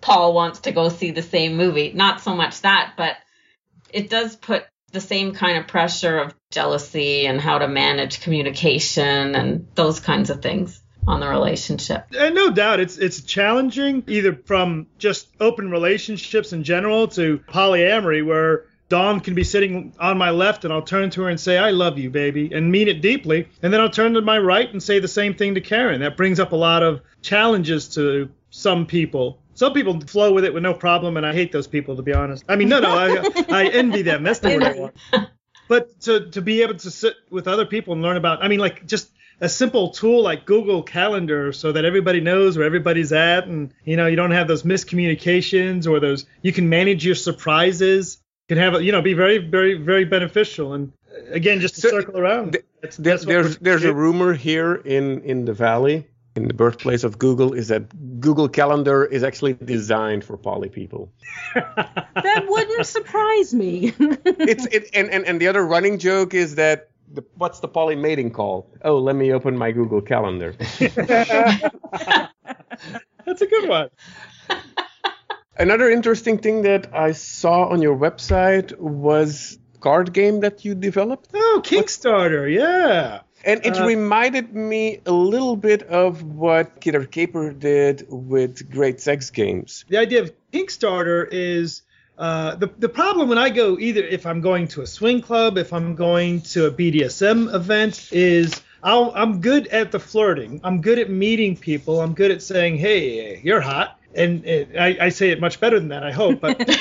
Paul 0.00 0.34
wants 0.34 0.60
to 0.60 0.72
go 0.72 0.88
see 0.88 1.10
the 1.10 1.22
same 1.22 1.56
movie. 1.56 1.92
Not 1.92 2.20
so 2.20 2.34
much 2.34 2.60
that, 2.60 2.94
but 2.96 3.16
it 3.90 4.10
does 4.10 4.36
put 4.36 4.64
the 4.92 5.00
same 5.00 5.32
kind 5.32 5.58
of 5.58 5.66
pressure 5.66 6.18
of 6.18 6.34
jealousy 6.50 7.26
and 7.26 7.40
how 7.40 7.58
to 7.58 7.68
manage 7.68 8.20
communication 8.20 9.34
and 9.34 9.66
those 9.74 10.00
kinds 10.00 10.30
of 10.30 10.40
things 10.40 10.80
on 11.06 11.20
the 11.20 11.28
relationship. 11.28 12.06
And 12.16 12.34
no 12.34 12.50
doubt 12.50 12.80
it's 12.80 12.96
it's 12.96 13.22
challenging 13.22 14.04
either 14.06 14.34
from 14.34 14.86
just 14.98 15.28
open 15.40 15.70
relationships 15.70 16.52
in 16.52 16.64
general 16.64 17.08
to 17.08 17.40
polyamory 17.48 18.24
where 18.24 18.66
Dawn 18.88 19.20
can 19.20 19.34
be 19.34 19.44
sitting 19.44 19.92
on 19.98 20.18
my 20.18 20.30
left 20.30 20.64
and 20.64 20.72
I'll 20.72 20.82
turn 20.82 21.10
to 21.10 21.22
her 21.22 21.28
and 21.28 21.40
say 21.40 21.58
I 21.58 21.70
love 21.70 21.98
you 21.98 22.10
baby 22.10 22.52
and 22.52 22.70
mean 22.70 22.88
it 22.88 23.00
deeply 23.00 23.48
and 23.62 23.72
then 23.72 23.80
I'll 23.80 23.90
turn 23.90 24.14
to 24.14 24.20
my 24.20 24.38
right 24.38 24.70
and 24.70 24.82
say 24.82 24.98
the 24.98 25.08
same 25.08 25.34
thing 25.34 25.54
to 25.54 25.60
Karen. 25.60 26.00
That 26.00 26.16
brings 26.16 26.38
up 26.38 26.52
a 26.52 26.56
lot 26.56 26.82
of 26.82 27.00
challenges 27.22 27.88
to 27.94 28.28
some 28.50 28.86
people 28.86 29.40
some 29.54 29.72
people 29.72 30.00
flow 30.00 30.32
with 30.32 30.44
it 30.44 30.52
with 30.52 30.62
no 30.62 30.74
problem, 30.74 31.16
and 31.16 31.24
I 31.24 31.32
hate 31.32 31.52
those 31.52 31.68
people 31.68 31.96
to 31.96 32.02
be 32.02 32.12
honest. 32.12 32.44
I 32.48 32.56
mean, 32.56 32.68
no, 32.68 32.80
no, 32.80 32.90
I, 32.90 33.44
I 33.48 33.68
envy 33.68 34.02
them. 34.02 34.24
That's 34.24 34.40
the 34.40 34.48
word 34.48 34.62
I 34.64 34.72
want. 34.72 34.94
But 35.66 35.98
to 36.02 36.28
to 36.32 36.42
be 36.42 36.60
able 36.60 36.74
to 36.74 36.90
sit 36.90 37.14
with 37.30 37.48
other 37.48 37.64
people 37.64 37.94
and 37.94 38.02
learn 38.02 38.18
about, 38.18 38.44
I 38.44 38.48
mean, 38.48 38.58
like 38.58 38.84
just 38.86 39.10
a 39.40 39.48
simple 39.48 39.92
tool 39.92 40.22
like 40.22 40.44
Google 40.44 40.82
Calendar, 40.82 41.54
so 41.54 41.72
that 41.72 41.86
everybody 41.86 42.20
knows 42.20 42.58
where 42.58 42.66
everybody's 42.66 43.12
at, 43.12 43.46
and 43.46 43.72
you 43.82 43.96
know, 43.96 44.06
you 44.06 44.14
don't 44.14 44.32
have 44.32 44.46
those 44.46 44.62
miscommunications 44.62 45.86
or 45.86 46.00
those. 46.00 46.26
You 46.42 46.52
can 46.52 46.68
manage 46.68 47.06
your 47.06 47.14
surprises. 47.14 48.18
Can 48.48 48.58
have 48.58 48.82
you 48.82 48.92
know 48.92 49.02
be 49.02 49.14
very 49.14 49.38
very 49.38 49.74
very 49.74 50.04
beneficial. 50.04 50.74
And 50.74 50.92
again, 51.30 51.60
just 51.60 51.76
to 51.76 51.80
so 51.80 51.90
circle 51.90 52.18
around. 52.18 52.52
Th- 52.52 52.64
that's, 52.82 52.96
that's 52.98 53.24
there's 53.24 53.56
there's 53.58 53.84
a 53.84 53.94
rumor 53.94 54.34
here 54.34 54.74
in 54.74 55.22
in 55.22 55.46
the 55.46 55.54
valley 55.54 56.06
in 56.36 56.48
the 56.48 56.54
birthplace 56.54 57.04
of 57.04 57.18
Google 57.18 57.52
is 57.52 57.68
that 57.68 58.20
Google 58.20 58.48
Calendar 58.48 59.04
is 59.04 59.22
actually 59.22 59.54
designed 59.54 60.24
for 60.24 60.36
poly 60.36 60.68
people. 60.68 61.12
that 61.54 62.44
wouldn't 62.48 62.86
surprise 62.86 63.54
me. 63.54 63.92
it's 63.98 64.66
it 64.66 64.90
and, 64.94 65.10
and 65.10 65.24
and 65.24 65.40
the 65.40 65.48
other 65.48 65.64
running 65.64 65.98
joke 65.98 66.34
is 66.34 66.56
that 66.56 66.90
the, 67.12 67.24
what's 67.36 67.60
the 67.60 67.68
poly 67.68 67.94
mating 67.94 68.30
call? 68.30 68.70
Oh, 68.82 68.98
let 68.98 69.16
me 69.16 69.32
open 69.32 69.56
my 69.56 69.70
Google 69.70 70.00
Calendar. 70.00 70.54
That's 70.78 70.96
a 73.40 73.46
good 73.46 73.68
one. 73.68 73.90
Another 75.56 75.88
interesting 75.88 76.38
thing 76.38 76.62
that 76.62 76.94
I 76.94 77.12
saw 77.12 77.66
on 77.68 77.80
your 77.80 77.96
website 77.96 78.76
was 78.78 79.58
card 79.80 80.12
game 80.12 80.40
that 80.40 80.64
you 80.64 80.74
developed. 80.74 81.30
Oh, 81.34 81.62
Kickstarter, 81.64 82.52
yeah. 82.52 83.20
And 83.44 83.64
it 83.64 83.76
uh, 83.78 83.86
reminded 83.86 84.54
me 84.54 85.00
a 85.04 85.12
little 85.12 85.54
bit 85.54 85.82
of 85.82 86.22
what 86.22 86.80
Kidder 86.80 87.04
Caper 87.04 87.52
did 87.52 88.06
with 88.08 88.70
Great 88.70 89.00
Sex 89.00 89.30
Games. 89.30 89.84
The 89.88 89.98
idea 89.98 90.22
of 90.22 90.32
Kickstarter 90.52 91.28
is 91.30 91.82
uh, 92.16 92.54
the 92.56 92.70
the 92.78 92.88
problem 92.88 93.28
when 93.28 93.38
I 93.38 93.50
go 93.50 93.78
either 93.78 94.02
if 94.02 94.24
I'm 94.24 94.40
going 94.40 94.68
to 94.68 94.82
a 94.82 94.86
swing 94.86 95.20
club, 95.20 95.58
if 95.58 95.72
I'm 95.72 95.94
going 95.94 96.40
to 96.52 96.66
a 96.66 96.70
BDSM 96.70 97.54
event, 97.54 98.08
is 98.12 98.62
i 98.82 99.22
am 99.22 99.40
good 99.40 99.66
at 99.68 99.92
the 99.92 99.98
flirting. 99.98 100.60
I'm 100.62 100.80
good 100.80 100.98
at 100.98 101.10
meeting 101.10 101.56
people. 101.56 102.00
I'm 102.00 102.14
good 102.14 102.30
at 102.30 102.42
saying, 102.42 102.78
"Hey, 102.78 103.40
you're 103.42 103.60
hot," 103.60 103.98
and, 104.16 104.44
and 104.44 104.78
I, 104.78 105.06
I 105.06 105.08
say 105.08 105.30
it 105.30 105.40
much 105.40 105.60
better 105.60 105.78
than 105.78 105.88
that. 105.88 106.04
I 106.04 106.12
hope, 106.12 106.40
but. 106.40 106.68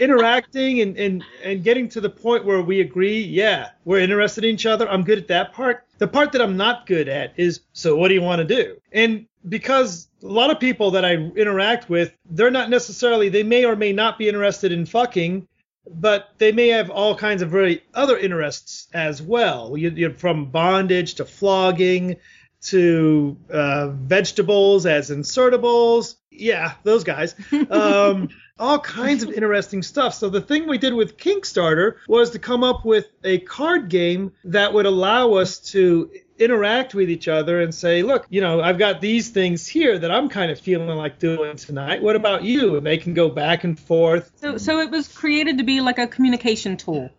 interacting 0.00 0.80
and, 0.80 0.96
and, 0.96 1.24
and 1.42 1.64
getting 1.64 1.88
to 1.88 2.00
the 2.00 2.10
point 2.10 2.44
where 2.44 2.62
we 2.62 2.80
agree, 2.80 3.20
yeah, 3.20 3.70
we're 3.84 4.00
interested 4.00 4.44
in 4.44 4.54
each 4.54 4.66
other. 4.66 4.88
I'm 4.88 5.02
good 5.02 5.18
at 5.18 5.28
that 5.28 5.52
part. 5.52 5.86
The 5.98 6.08
part 6.08 6.32
that 6.32 6.40
I'm 6.40 6.56
not 6.56 6.86
good 6.86 7.08
at 7.08 7.32
is, 7.36 7.60
so 7.72 7.96
what 7.96 8.08
do 8.08 8.14
you 8.14 8.22
want 8.22 8.38
to 8.40 8.44
do? 8.44 8.76
And 8.92 9.26
because 9.48 10.08
a 10.22 10.26
lot 10.26 10.50
of 10.50 10.60
people 10.60 10.90
that 10.92 11.04
I 11.04 11.14
interact 11.14 11.88
with, 11.88 12.12
they're 12.30 12.50
not 12.50 12.70
necessarily, 12.70 13.28
they 13.28 13.42
may 13.42 13.64
or 13.64 13.76
may 13.76 13.92
not 13.92 14.18
be 14.18 14.28
interested 14.28 14.72
in 14.72 14.86
fucking, 14.86 15.46
but 15.90 16.30
they 16.38 16.52
may 16.52 16.68
have 16.68 16.90
all 16.90 17.14
kinds 17.14 17.42
of 17.42 17.50
very 17.50 17.82
other 17.94 18.18
interests 18.18 18.88
as 18.92 19.22
well. 19.22 19.76
You, 19.76 19.90
you 19.90 20.12
from 20.12 20.50
bondage 20.50 21.14
to 21.14 21.24
flogging 21.24 22.16
to 22.60 23.36
uh, 23.52 23.88
vegetables 23.88 24.86
as 24.86 25.10
insertables. 25.10 26.16
Yeah, 26.30 26.74
those 26.84 27.04
guys. 27.04 27.34
Um, 27.70 28.28
all 28.58 28.80
kinds 28.80 29.22
of 29.22 29.30
interesting 29.30 29.82
stuff. 29.82 30.14
So 30.14 30.28
the 30.28 30.40
thing 30.40 30.66
we 30.66 30.78
did 30.78 30.92
with 30.92 31.16
Kickstarter 31.16 31.96
was 32.08 32.30
to 32.30 32.38
come 32.38 32.64
up 32.64 32.84
with 32.84 33.06
a 33.22 33.38
card 33.38 33.88
game 33.88 34.32
that 34.44 34.72
would 34.72 34.86
allow 34.86 35.34
us 35.34 35.58
to 35.70 36.10
interact 36.38 36.94
with 36.94 37.10
each 37.10 37.28
other 37.28 37.60
and 37.60 37.74
say, 37.74 38.02
look, 38.02 38.26
you 38.30 38.40
know, 38.40 38.60
I've 38.60 38.78
got 38.78 39.00
these 39.00 39.30
things 39.30 39.66
here 39.66 39.98
that 39.98 40.10
I'm 40.10 40.28
kind 40.28 40.50
of 40.50 40.58
feeling 40.58 40.88
like 40.88 41.18
doing 41.18 41.56
tonight. 41.56 42.02
What 42.02 42.16
about 42.16 42.44
you? 42.44 42.76
And 42.76 42.86
they 42.86 42.96
can 42.98 43.14
go 43.14 43.28
back 43.28 43.64
and 43.64 43.78
forth. 43.78 44.32
So, 44.36 44.56
so 44.58 44.80
it 44.80 44.90
was 44.90 45.08
created 45.08 45.58
to 45.58 45.64
be 45.64 45.80
like 45.80 45.98
a 45.98 46.06
communication 46.06 46.76
tool. 46.76 47.10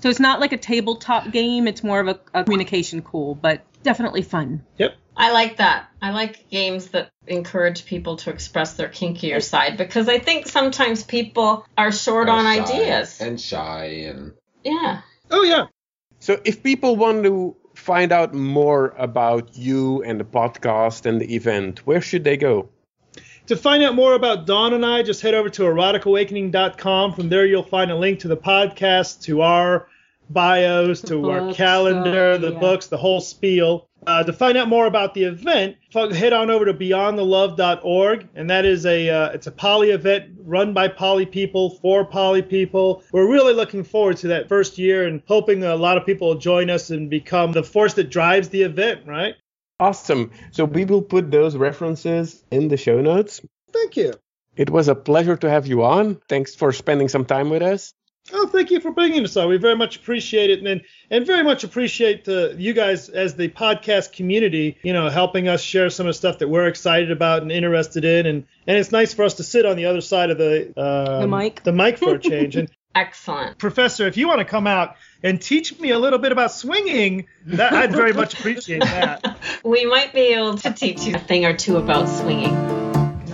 So 0.00 0.08
it's 0.08 0.20
not 0.20 0.38
like 0.38 0.52
a 0.52 0.56
tabletop 0.56 1.32
game. 1.32 1.66
It's 1.66 1.82
more 1.82 2.00
of 2.00 2.08
a, 2.08 2.20
a 2.32 2.44
communication 2.44 3.02
tool, 3.02 3.34
but 3.34 3.64
definitely 3.82 4.22
fun. 4.22 4.64
Yep. 4.78 4.94
I 5.16 5.32
like 5.32 5.56
that. 5.56 5.88
I 6.00 6.12
like 6.12 6.48
games 6.48 6.88
that 6.88 7.10
encourage 7.26 7.84
people 7.84 8.16
to 8.18 8.30
express 8.30 8.74
their 8.74 8.88
kinkier 8.88 9.42
side 9.42 9.76
because 9.76 10.08
I 10.08 10.20
think 10.20 10.46
sometimes 10.46 11.02
people 11.02 11.66
are 11.76 11.90
short 11.90 12.28
on 12.28 12.46
ideas 12.46 13.20
and 13.20 13.40
shy 13.40 14.06
and 14.06 14.32
yeah. 14.64 15.00
Oh 15.30 15.42
yeah. 15.42 15.66
So 16.20 16.40
if 16.44 16.62
people 16.62 16.96
want 16.96 17.24
to 17.24 17.56
find 17.74 18.12
out 18.12 18.32
more 18.32 18.94
about 18.96 19.56
you 19.56 20.02
and 20.02 20.20
the 20.20 20.24
podcast 20.24 21.06
and 21.06 21.20
the 21.20 21.34
event, 21.34 21.86
where 21.86 22.00
should 22.00 22.24
they 22.24 22.36
go? 22.36 22.68
To 23.46 23.56
find 23.56 23.82
out 23.82 23.94
more 23.94 24.14
about 24.14 24.46
Dawn 24.46 24.74
and 24.74 24.84
I, 24.84 25.02
just 25.02 25.22
head 25.22 25.34
over 25.34 25.48
to 25.48 25.62
eroticawakening.com. 25.62 27.14
From 27.14 27.28
there, 27.28 27.46
you'll 27.46 27.62
find 27.62 27.90
a 27.90 27.96
link 27.96 28.20
to 28.20 28.28
the 28.28 28.36
podcast, 28.36 29.22
to 29.22 29.40
our 29.40 29.88
bios, 30.30 31.00
to 31.02 31.22
books, 31.22 31.40
our 31.40 31.54
calendar, 31.54 32.32
uh, 32.32 32.38
the 32.38 32.52
yeah. 32.52 32.58
books, 32.58 32.86
the 32.86 32.96
whole 32.96 33.20
spiel. 33.20 33.88
Uh, 34.06 34.22
to 34.22 34.32
find 34.32 34.56
out 34.56 34.68
more 34.68 34.86
about 34.86 35.12
the 35.12 35.24
event, 35.24 35.76
head 35.92 36.32
on 36.32 36.50
over 36.50 36.64
to 36.64 36.72
beyondthelove.org, 36.72 38.28
and 38.34 38.48
that 38.48 38.64
is 38.64 38.86
a 38.86 39.10
uh, 39.10 39.28
it's 39.30 39.46
a 39.46 39.52
poly 39.52 39.90
event 39.90 40.30
run 40.38 40.72
by 40.72 40.88
poly 40.88 41.26
people 41.26 41.70
for 41.70 42.04
poly 42.04 42.40
people. 42.40 43.02
We're 43.12 43.30
really 43.30 43.54
looking 43.54 43.84
forward 43.84 44.16
to 44.18 44.28
that 44.28 44.48
first 44.48 44.78
year 44.78 45.06
and 45.06 45.22
hoping 45.26 45.64
a 45.64 45.76
lot 45.76 45.96
of 45.96 46.06
people 46.06 46.28
will 46.28 46.38
join 46.38 46.70
us 46.70 46.90
and 46.90 47.10
become 47.10 47.52
the 47.52 47.62
force 47.62 47.94
that 47.94 48.10
drives 48.10 48.48
the 48.48 48.62
event. 48.62 49.02
Right? 49.04 49.34
Awesome. 49.80 50.30
So 50.52 50.64
we 50.64 50.84
will 50.84 51.02
put 51.02 51.30
those 51.30 51.56
references 51.56 52.42
in 52.50 52.68
the 52.68 52.76
show 52.76 53.00
notes. 53.00 53.40
Thank 53.72 53.96
you. 53.96 54.14
It 54.56 54.70
was 54.70 54.88
a 54.88 54.94
pleasure 54.94 55.36
to 55.36 55.50
have 55.50 55.66
you 55.66 55.84
on. 55.84 56.20
Thanks 56.28 56.54
for 56.54 56.72
spending 56.72 57.08
some 57.08 57.24
time 57.24 57.50
with 57.50 57.62
us. 57.62 57.94
Oh, 58.32 58.46
thank 58.46 58.70
you 58.70 58.80
for 58.80 58.90
bringing 58.90 59.24
us 59.24 59.36
on. 59.36 59.48
We 59.48 59.56
very 59.56 59.76
much 59.76 59.96
appreciate 59.96 60.50
it, 60.50 60.62
and 60.64 60.82
and 61.10 61.26
very 61.26 61.42
much 61.42 61.64
appreciate 61.64 62.24
the, 62.24 62.54
you 62.58 62.72
guys 62.72 63.08
as 63.08 63.34
the 63.34 63.48
podcast 63.48 64.12
community. 64.12 64.78
You 64.82 64.92
know, 64.92 65.08
helping 65.08 65.48
us 65.48 65.62
share 65.62 65.90
some 65.90 66.06
of 66.06 66.10
the 66.10 66.14
stuff 66.14 66.38
that 66.38 66.48
we're 66.48 66.66
excited 66.66 67.10
about 67.10 67.42
and 67.42 67.50
interested 67.50 68.04
in, 68.04 68.26
and 68.26 68.46
and 68.66 68.76
it's 68.76 68.92
nice 68.92 69.14
for 69.14 69.24
us 69.24 69.34
to 69.34 69.42
sit 69.42 69.64
on 69.64 69.76
the 69.76 69.86
other 69.86 70.00
side 70.00 70.30
of 70.30 70.38
the 70.38 70.66
um, 70.76 71.22
the 71.22 71.36
mic 71.36 71.62
the 71.64 71.72
mic 71.72 71.98
for 71.98 72.16
a 72.16 72.18
change. 72.18 72.56
And 72.56 72.70
excellent, 72.94 73.58
Professor, 73.58 74.06
if 74.06 74.16
you 74.16 74.28
want 74.28 74.40
to 74.40 74.44
come 74.44 74.66
out 74.66 74.96
and 75.22 75.40
teach 75.40 75.78
me 75.80 75.90
a 75.90 75.98
little 75.98 76.18
bit 76.18 76.32
about 76.32 76.52
swinging, 76.52 77.26
that 77.46 77.72
I'd 77.72 77.92
very 77.92 78.12
much 78.12 78.34
appreciate 78.38 78.82
that. 78.82 79.38
We 79.64 79.86
might 79.86 80.12
be 80.12 80.34
able 80.34 80.56
to 80.58 80.72
teach 80.72 81.02
you 81.04 81.16
a 81.16 81.18
thing 81.18 81.44
or 81.44 81.56
two 81.56 81.76
about 81.76 82.08
swinging. 82.08 82.54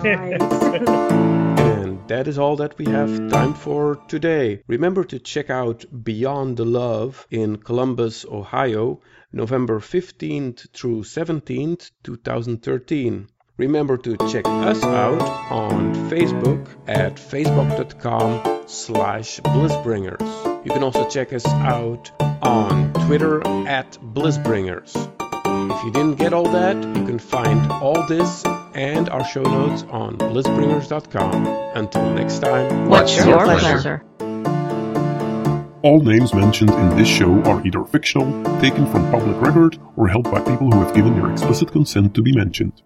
Nice. 0.02 1.30
that 2.08 2.28
is 2.28 2.38
all 2.38 2.56
that 2.56 2.76
we 2.78 2.84
have 2.86 3.30
time 3.30 3.54
for 3.54 3.96
today. 4.08 4.62
Remember 4.66 5.04
to 5.04 5.18
check 5.18 5.50
out 5.50 5.84
Beyond 6.04 6.56
the 6.56 6.64
Love 6.64 7.26
in 7.30 7.56
Columbus, 7.56 8.24
Ohio, 8.24 9.00
November 9.32 9.80
15th 9.80 10.70
through 10.72 11.02
17th, 11.02 11.90
2013. 12.02 13.28
Remember 13.56 13.96
to 13.96 14.16
check 14.30 14.44
us 14.46 14.82
out 14.82 15.22
on 15.50 15.94
Facebook 16.10 16.66
at 16.88 17.14
facebook.com 17.16 18.66
slash 18.66 19.40
blissbringers. 19.40 20.20
You 20.64 20.72
can 20.72 20.82
also 20.82 21.08
check 21.08 21.32
us 21.32 21.46
out 21.46 22.10
on 22.42 22.92
Twitter 23.06 23.46
at 23.68 23.96
blissbringers. 24.02 24.94
If 24.96 25.84
you 25.84 25.92
didn't 25.92 26.16
get 26.16 26.32
all 26.32 26.48
that, 26.48 26.76
you 26.76 27.04
can 27.06 27.18
find 27.18 27.70
all 27.70 28.06
this 28.06 28.44
and 28.74 29.08
our 29.08 29.24
show 29.24 29.42
notes 29.42 29.84
on 29.90 30.16
blissbringers.com. 30.18 31.46
Until 31.74 32.10
next 32.14 32.40
time, 32.40 32.88
what's, 32.88 33.16
your, 33.16 33.28
your 33.28 33.44
pleasure? 33.44 33.60
pleasure? 33.60 34.04
All 35.82 36.00
names 36.00 36.32
mentioned 36.32 36.70
in 36.70 36.96
this 36.96 37.08
show 37.08 37.42
are 37.42 37.64
either 37.66 37.84
fictional, 37.84 38.42
taken 38.60 38.90
from 38.90 39.10
public 39.10 39.38
record, 39.40 39.78
or 39.96 40.08
held 40.08 40.24
by 40.24 40.40
people 40.40 40.70
who 40.70 40.80
have 40.80 40.94
given 40.94 41.14
their 41.14 41.30
explicit 41.30 41.70
consent 41.72 42.14
to 42.14 42.22
be 42.22 42.32
mentioned. 42.32 42.82